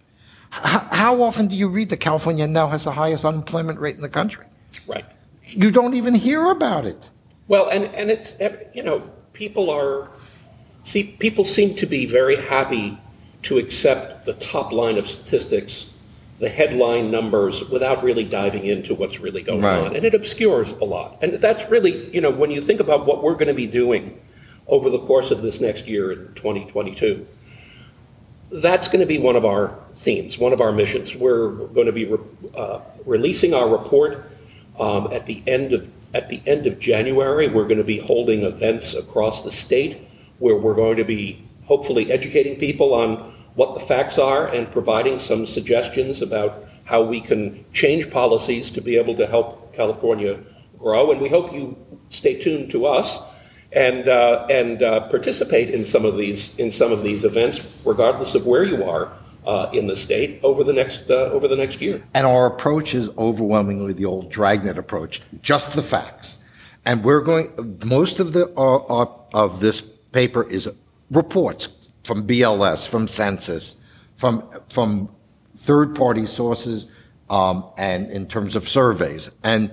How, 0.50 0.80
how 0.91 1.21
often 1.21 1.48
do 1.48 1.56
you 1.56 1.69
read 1.69 1.88
that 1.91 2.02
California 2.02 2.45
now 2.45 2.67
has 2.67 2.84
the 2.84 2.91
highest 2.91 3.24
unemployment 3.24 3.80
rate 3.80 3.95
in 3.95 4.02
the 4.02 4.10
country? 4.10 4.45
Right. 4.86 5.06
You 5.45 5.71
don't 5.71 5.93
even 5.93 6.13
hear 6.13 6.52
about 6.52 6.86
it. 6.86 7.10
Well, 7.48 7.69
and, 7.69 7.86
and 7.86 8.12
it's, 8.12 8.34
you 8.74 8.84
know, 8.84 9.10
people 9.32 9.69
are, 9.69 10.10
see, 10.84 11.04
people 11.19 11.45
seem 11.45 11.74
to 11.78 11.86
be 11.86 12.06
very 12.06 12.36
happy 12.36 13.00
to 13.43 13.58
accept 13.58 14.26
the 14.26 14.34
top 14.34 14.74
line 14.74 14.98
of 14.98 15.10
statistics, 15.10 15.89
the 16.39 16.50
headline 16.50 17.12
numbers, 17.12 17.69
without 17.69 18.04
really 18.04 18.26
diving 18.26 18.65
into 18.65 18.93
what's 18.93 19.21
really 19.21 19.41
going 19.41 19.62
Right. 19.62 19.80
on. 19.80 19.95
And 19.95 20.04
it 20.04 20.13
obscures 20.13 20.71
a 20.71 20.84
lot. 20.84 21.17
And 21.21 21.36
that's 21.36 21.69
really, 21.71 22.13
you 22.13 22.19
know, 22.19 22.30
when 22.30 22.52
you 22.52 22.60
think 22.60 22.82
about 22.82 23.06
what 23.06 23.24
we're 23.24 23.36
going 23.36 23.48
to 23.48 23.54
be 23.54 23.67
doing 23.67 24.19
over 24.67 24.89
the 24.89 24.99
course 24.99 25.32
of 25.32 25.41
this 25.41 25.62
next 25.62 25.88
year 25.88 26.12
in 26.12 26.34
2022, 26.36 27.25
that's 28.51 28.88
going 28.88 28.99
to 28.99 29.06
be 29.06 29.17
one 29.17 29.36
of 29.36 29.45
our 29.45 29.78
themes, 29.95 30.38
one 30.38 30.54
of 30.54 30.62
our 30.62 30.71
missions. 30.71 31.15
We're 31.15 31.49
going 31.49 31.88
to 31.88 31.91
be 31.91 32.06
re- 32.06 32.19
uh, 32.56 32.80
releasing 33.06 33.54
our 33.54 33.67
report 33.67 34.32
um, 34.80 35.12
at 35.12 35.25
the 35.25 35.43
end 35.47 35.73
of 35.73 35.89
at 36.13 36.30
the 36.30 36.41
end 36.45 36.65
of 36.65 36.80
January. 36.80 37.49
We're 37.49 37.65
going 37.65 37.78
to 37.78 37.84
be 37.84 37.99
holding 37.99 38.43
events 38.43 38.93
across 38.93 39.43
the 39.43 39.51
state 39.51 40.08
where 40.39 40.56
we're 40.56 40.75
going 40.75 40.97
to 40.97 41.04
be 41.04 41.43
hopefully 41.65 42.12
educating 42.12 42.58
people 42.58 42.93
on 42.93 43.34
what 43.56 43.78
the 43.78 43.86
facts 43.86 44.17
are 44.17 44.47
and 44.47 44.71
providing 44.71 45.19
some 45.19 45.45
suggestions 45.45 46.21
about 46.21 46.65
how 46.86 47.01
we 47.01 47.19
can 47.19 47.65
change 47.73 48.10
policies 48.12 48.69
to 48.71 48.82
be 48.82 48.97
able 48.97 49.15
to 49.15 49.28
help 49.28 49.73
California 49.73 50.39
grow. 50.78 51.12
And 51.12 51.19
we 51.19 51.30
hope 51.30 51.51
you 51.51 51.75
stay 52.12 52.39
tuned 52.39 52.71
to 52.71 52.86
us 52.86 53.19
and 53.71 54.08
uh, 54.08 54.47
and 54.49 54.82
uh, 54.82 55.08
participate 55.10 55.69
in 55.69 55.86
some 55.86 56.06
of 56.06 56.17
these 56.17 56.58
in 56.58 56.71
some 56.71 56.91
of 56.91 57.04
these 57.04 57.23
events, 57.23 57.62
regardless 57.84 58.36
of 58.36 58.45
where 58.45 58.63
you 58.63 58.84
are 58.84 59.12
uh, 59.45 59.69
in 59.73 59.88
the 59.88 59.95
state 59.95 60.39
over 60.43 60.63
the 60.63 60.73
next 60.73 61.10
uh, 61.10 61.32
over 61.32 61.47
the 61.47 61.56
next 61.56 61.82
year. 61.82 62.04
And 62.13 62.25
our 62.25 62.45
approach 62.45 62.95
is 62.95 63.10
overwhelmingly 63.17 63.93
the 63.93 64.06
old 64.06 64.30
dragnet 64.30 64.78
approach, 64.78 65.21
just 65.41 65.73
the 65.73 65.84
facts. 65.84 66.39
And 66.86 67.04
we're 67.04 67.21
going, 67.21 67.80
most 67.84 68.19
of 68.19 68.34
the, 68.34 68.54
uh, 68.56 68.75
uh, 68.75 69.12
of 69.34 69.60
this 69.60 69.82
paper 69.82 70.47
is 70.47 70.71
reports 71.10 71.69
from 72.04 72.28
BLS, 72.28 72.88
from 72.88 73.08
census, 73.08 73.82
from, 74.15 74.47
from 74.69 75.10
third-party 75.58 76.28
sources, 76.28 76.86
um, 77.30 77.65
and 77.78 78.12
in 78.12 78.28
terms 78.28 78.56
of 78.56 78.69
surveys. 78.69 79.32
And 79.43 79.71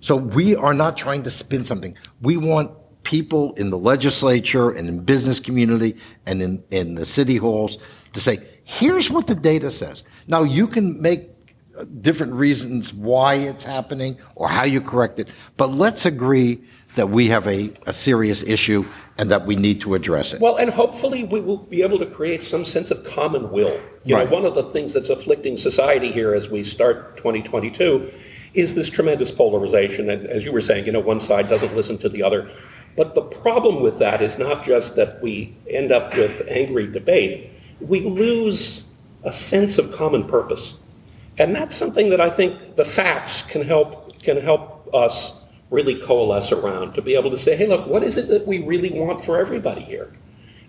so 0.00 0.16
we 0.16 0.56
are 0.56 0.74
not 0.74 0.96
trying 0.96 1.22
to 1.22 1.30
spin 1.30 1.64
something. 1.64 1.96
We 2.20 2.36
want 2.36 2.72
people 3.08 3.54
in 3.54 3.70
the 3.70 3.78
legislature 3.78 4.70
and 4.70 4.86
in 4.86 5.00
business 5.00 5.40
community 5.40 5.96
and 6.26 6.42
in, 6.42 6.62
in 6.70 6.94
the 6.94 7.06
city 7.06 7.38
halls 7.38 7.78
to 8.12 8.20
say, 8.20 8.36
here's 8.64 9.10
what 9.10 9.26
the 9.26 9.34
data 9.34 9.70
says. 9.70 10.04
Now 10.26 10.42
you 10.42 10.66
can 10.66 11.00
make 11.00 11.30
uh, 11.78 11.86
different 12.02 12.34
reasons 12.34 12.92
why 12.92 13.36
it's 13.36 13.64
happening 13.64 14.18
or 14.34 14.46
how 14.46 14.64
you 14.64 14.82
correct 14.82 15.18
it, 15.20 15.28
but 15.56 15.70
let's 15.70 16.04
agree 16.04 16.60
that 16.96 17.08
we 17.08 17.28
have 17.28 17.46
a, 17.46 17.72
a 17.86 17.94
serious 17.94 18.42
issue 18.42 18.84
and 19.16 19.30
that 19.30 19.46
we 19.46 19.56
need 19.56 19.80
to 19.80 19.94
address 19.94 20.34
it. 20.34 20.40
Well, 20.42 20.56
and 20.56 20.68
hopefully 20.68 21.24
we 21.24 21.40
will 21.40 21.56
be 21.56 21.80
able 21.80 21.98
to 22.00 22.06
create 22.06 22.44
some 22.44 22.66
sense 22.66 22.90
of 22.90 23.04
common 23.04 23.50
will. 23.50 23.80
You 24.04 24.16
Right. 24.16 24.28
know, 24.28 24.34
one 24.34 24.44
of 24.44 24.54
the 24.54 24.64
things 24.64 24.92
that's 24.92 25.08
afflicting 25.08 25.56
society 25.56 26.12
here 26.12 26.34
as 26.34 26.50
we 26.50 26.62
start 26.62 27.16
2022 27.16 28.12
is 28.52 28.74
this 28.74 28.90
tremendous 28.90 29.30
polarization. 29.30 30.10
And 30.10 30.26
as 30.26 30.44
you 30.44 30.52
were 30.52 30.60
saying, 30.60 30.86
you 30.86 30.92
know, 30.92 31.00
one 31.00 31.20
side 31.20 31.48
doesn't 31.48 31.74
listen 31.74 31.96
to 31.98 32.08
the 32.08 32.22
other. 32.22 32.50
But 32.98 33.14
the 33.14 33.22
problem 33.22 33.80
with 33.80 34.00
that 34.00 34.20
is 34.20 34.40
not 34.40 34.64
just 34.64 34.96
that 34.96 35.22
we 35.22 35.54
end 35.70 35.92
up 35.92 36.16
with 36.16 36.42
angry 36.48 36.90
debate, 36.90 37.48
we 37.80 38.00
lose 38.00 38.82
a 39.22 39.32
sense 39.32 39.78
of 39.78 39.92
common 39.92 40.24
purpose. 40.26 40.74
And 41.38 41.54
that's 41.54 41.76
something 41.76 42.10
that 42.10 42.20
I 42.20 42.28
think 42.28 42.74
the 42.74 42.84
facts 42.84 43.42
can 43.42 43.62
help 43.62 44.18
can 44.18 44.40
help 44.40 44.92
us 44.92 45.40
really 45.70 46.00
coalesce 46.00 46.50
around 46.50 46.94
to 46.94 47.02
be 47.02 47.14
able 47.14 47.30
to 47.30 47.38
say, 47.38 47.54
hey, 47.54 47.68
look, 47.68 47.86
what 47.86 48.02
is 48.02 48.16
it 48.16 48.26
that 48.30 48.48
we 48.48 48.64
really 48.64 48.90
want 48.90 49.24
for 49.24 49.38
everybody 49.38 49.82
here? 49.82 50.12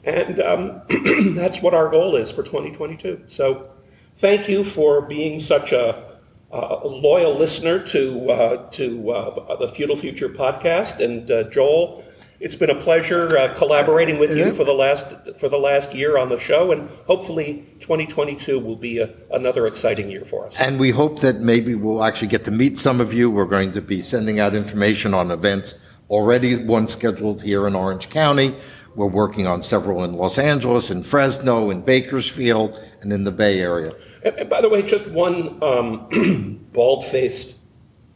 And 0.04 0.40
um, 0.40 0.82
that's 1.36 1.64
what 1.64 1.74
our 1.74 1.90
goal 1.90 2.16
is 2.16 2.32
for 2.32 2.44
2022. 2.44 3.24
So 3.28 3.72
thank 4.18 4.48
you 4.48 4.64
for 4.64 5.02
being 5.02 5.40
such 5.40 5.72
a, 5.72 6.20
a 6.52 6.88
loyal 6.88 7.36
listener 7.36 7.80
to, 7.88 8.30
uh, 8.30 8.70
to 8.72 9.12
uh, 9.12 9.56
the 9.56 9.70
Feudal 9.70 9.98
Future 9.98 10.30
podcast. 10.30 11.04
And 11.04 11.32
uh, 11.32 11.44
Joel, 11.50 12.04
it's 12.40 12.56
been 12.56 12.70
a 12.70 12.76
pleasure 12.76 13.38
uh, 13.38 13.54
collaborating 13.56 14.18
with 14.18 14.36
you 14.36 14.54
for 14.54 14.64
the 14.64 14.74
last 14.74 15.06
for 15.38 15.50
the 15.50 15.58
last 15.58 15.94
year 15.94 16.18
on 16.18 16.30
the 16.30 16.40
show, 16.40 16.72
and 16.72 16.90
hopefully 17.06 17.68
2022 17.82 18.60
will 18.60 18.76
be 18.78 19.00
a, 19.00 19.14
another 19.32 19.68
exciting 19.68 20.10
year 20.10 20.24
for 20.24 20.48
us. 20.48 20.60
And 20.60 20.80
we 20.80 20.90
hope 20.90 21.20
that 21.20 21.42
maybe 21.42 21.76
we'll 21.76 22.04
actually 22.04 22.30
get 22.30 22.46
to 22.46 22.52
meet 22.52 22.78
some 22.78 23.02
of 23.02 23.14
you. 23.14 23.30
We're 23.30 23.46
going 23.46 23.74
to 23.74 23.82
be 23.82 24.02
sending 24.02 24.40
out 24.40 24.56
information 24.56 25.14
on 25.14 25.32
events 25.32 25.80
already, 26.10 26.56
one 26.64 26.88
scheduled 26.88 27.42
here 27.42 27.68
in 27.68 27.76
Orange 27.76 28.10
County. 28.10 28.56
We're 28.96 29.08
working 29.08 29.46
on 29.46 29.62
several 29.62 30.04
in 30.04 30.14
Los 30.14 30.40
Angeles, 30.40 30.90
in 30.92 31.04
Fresno, 31.04 31.70
in 31.70 31.82
Bakersfield, 31.82 32.80
and 33.02 33.14
in 33.14 33.24
the 33.24 33.32
Bay 33.32 33.60
Area. 33.60 33.94
And, 34.24 34.36
and 34.36 34.50
by 34.50 34.62
the 34.62 34.70
way, 34.70 34.82
just 34.82 35.08
one 35.08 35.62
um, 35.62 36.60
bald-faced 36.74 37.56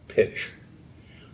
pitch. 0.07 0.51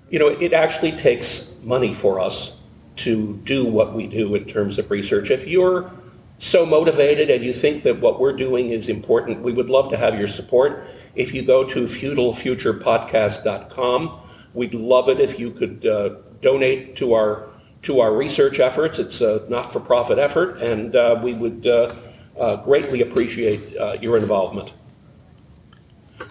You 0.10 0.20
know, 0.20 0.28
it 0.28 0.54
actually 0.54 0.92
takes 0.92 1.54
money 1.64 1.94
for 1.94 2.20
us 2.20 2.59
to 3.00 3.34
do 3.44 3.66
what 3.66 3.94
we 3.94 4.08
do 4.08 4.36
in 4.36 4.46
terms 4.46 4.80
of 4.80 4.90
research. 4.92 5.32
If 5.32 5.48
you're 5.48 5.92
so 6.40 6.66
motivated 6.66 7.30
and 7.30 7.44
you 7.44 7.54
think 7.54 7.84
that 7.84 8.00
what 8.00 8.18
we're 8.20 8.34
doing 8.34 8.70
is 8.70 8.90
important, 8.90 9.42
we 9.42 9.52
would 9.52 9.70
love 9.70 9.92
to 9.92 9.98
have 9.98 10.18
your 10.18 10.28
support. 10.28 10.88
If 11.16 11.34
you 11.34 11.44
go 11.44 11.64
to 11.66 11.86
feudalfuturepodcast.com, 11.86 14.20
we'd 14.54 14.74
love 14.74 15.10
it 15.10 15.20
if 15.20 15.38
you 15.40 15.52
could 15.52 15.86
uh, 15.86 16.16
donate 16.42 16.96
to 16.98 17.14
our 17.14 17.50
to 17.82 18.02
our 18.02 18.14
research 18.14 18.60
efforts. 18.60 19.00
It's 19.00 19.22
a 19.22 19.46
not-for-profit 19.48 20.20
effort, 20.20 20.62
and 20.62 20.94
uh, 20.96 21.18
we 21.24 21.34
would 21.34 21.66
uh, 21.66 21.96
uh, 22.38 22.58
greatly 22.58 23.02
appreciate 23.02 23.78
uh, 23.78 23.94
your 24.02 24.18
involvement. 24.18 24.74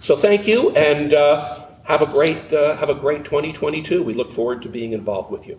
So 0.00 0.14
thank 0.14 0.46
you, 0.46 0.70
and 0.72 1.14
uh, 1.14 1.64
have 1.84 2.02
a 2.02 2.06
great 2.06 2.50
have 2.50 2.90
a 2.90 2.94
great 2.94 3.24
2022. 3.24 4.02
We 4.02 4.12
look 4.14 4.32
forward 4.32 4.62
to 4.62 4.68
being 4.68 4.92
involved 4.92 5.30
with 5.30 5.46
you. 5.46 5.58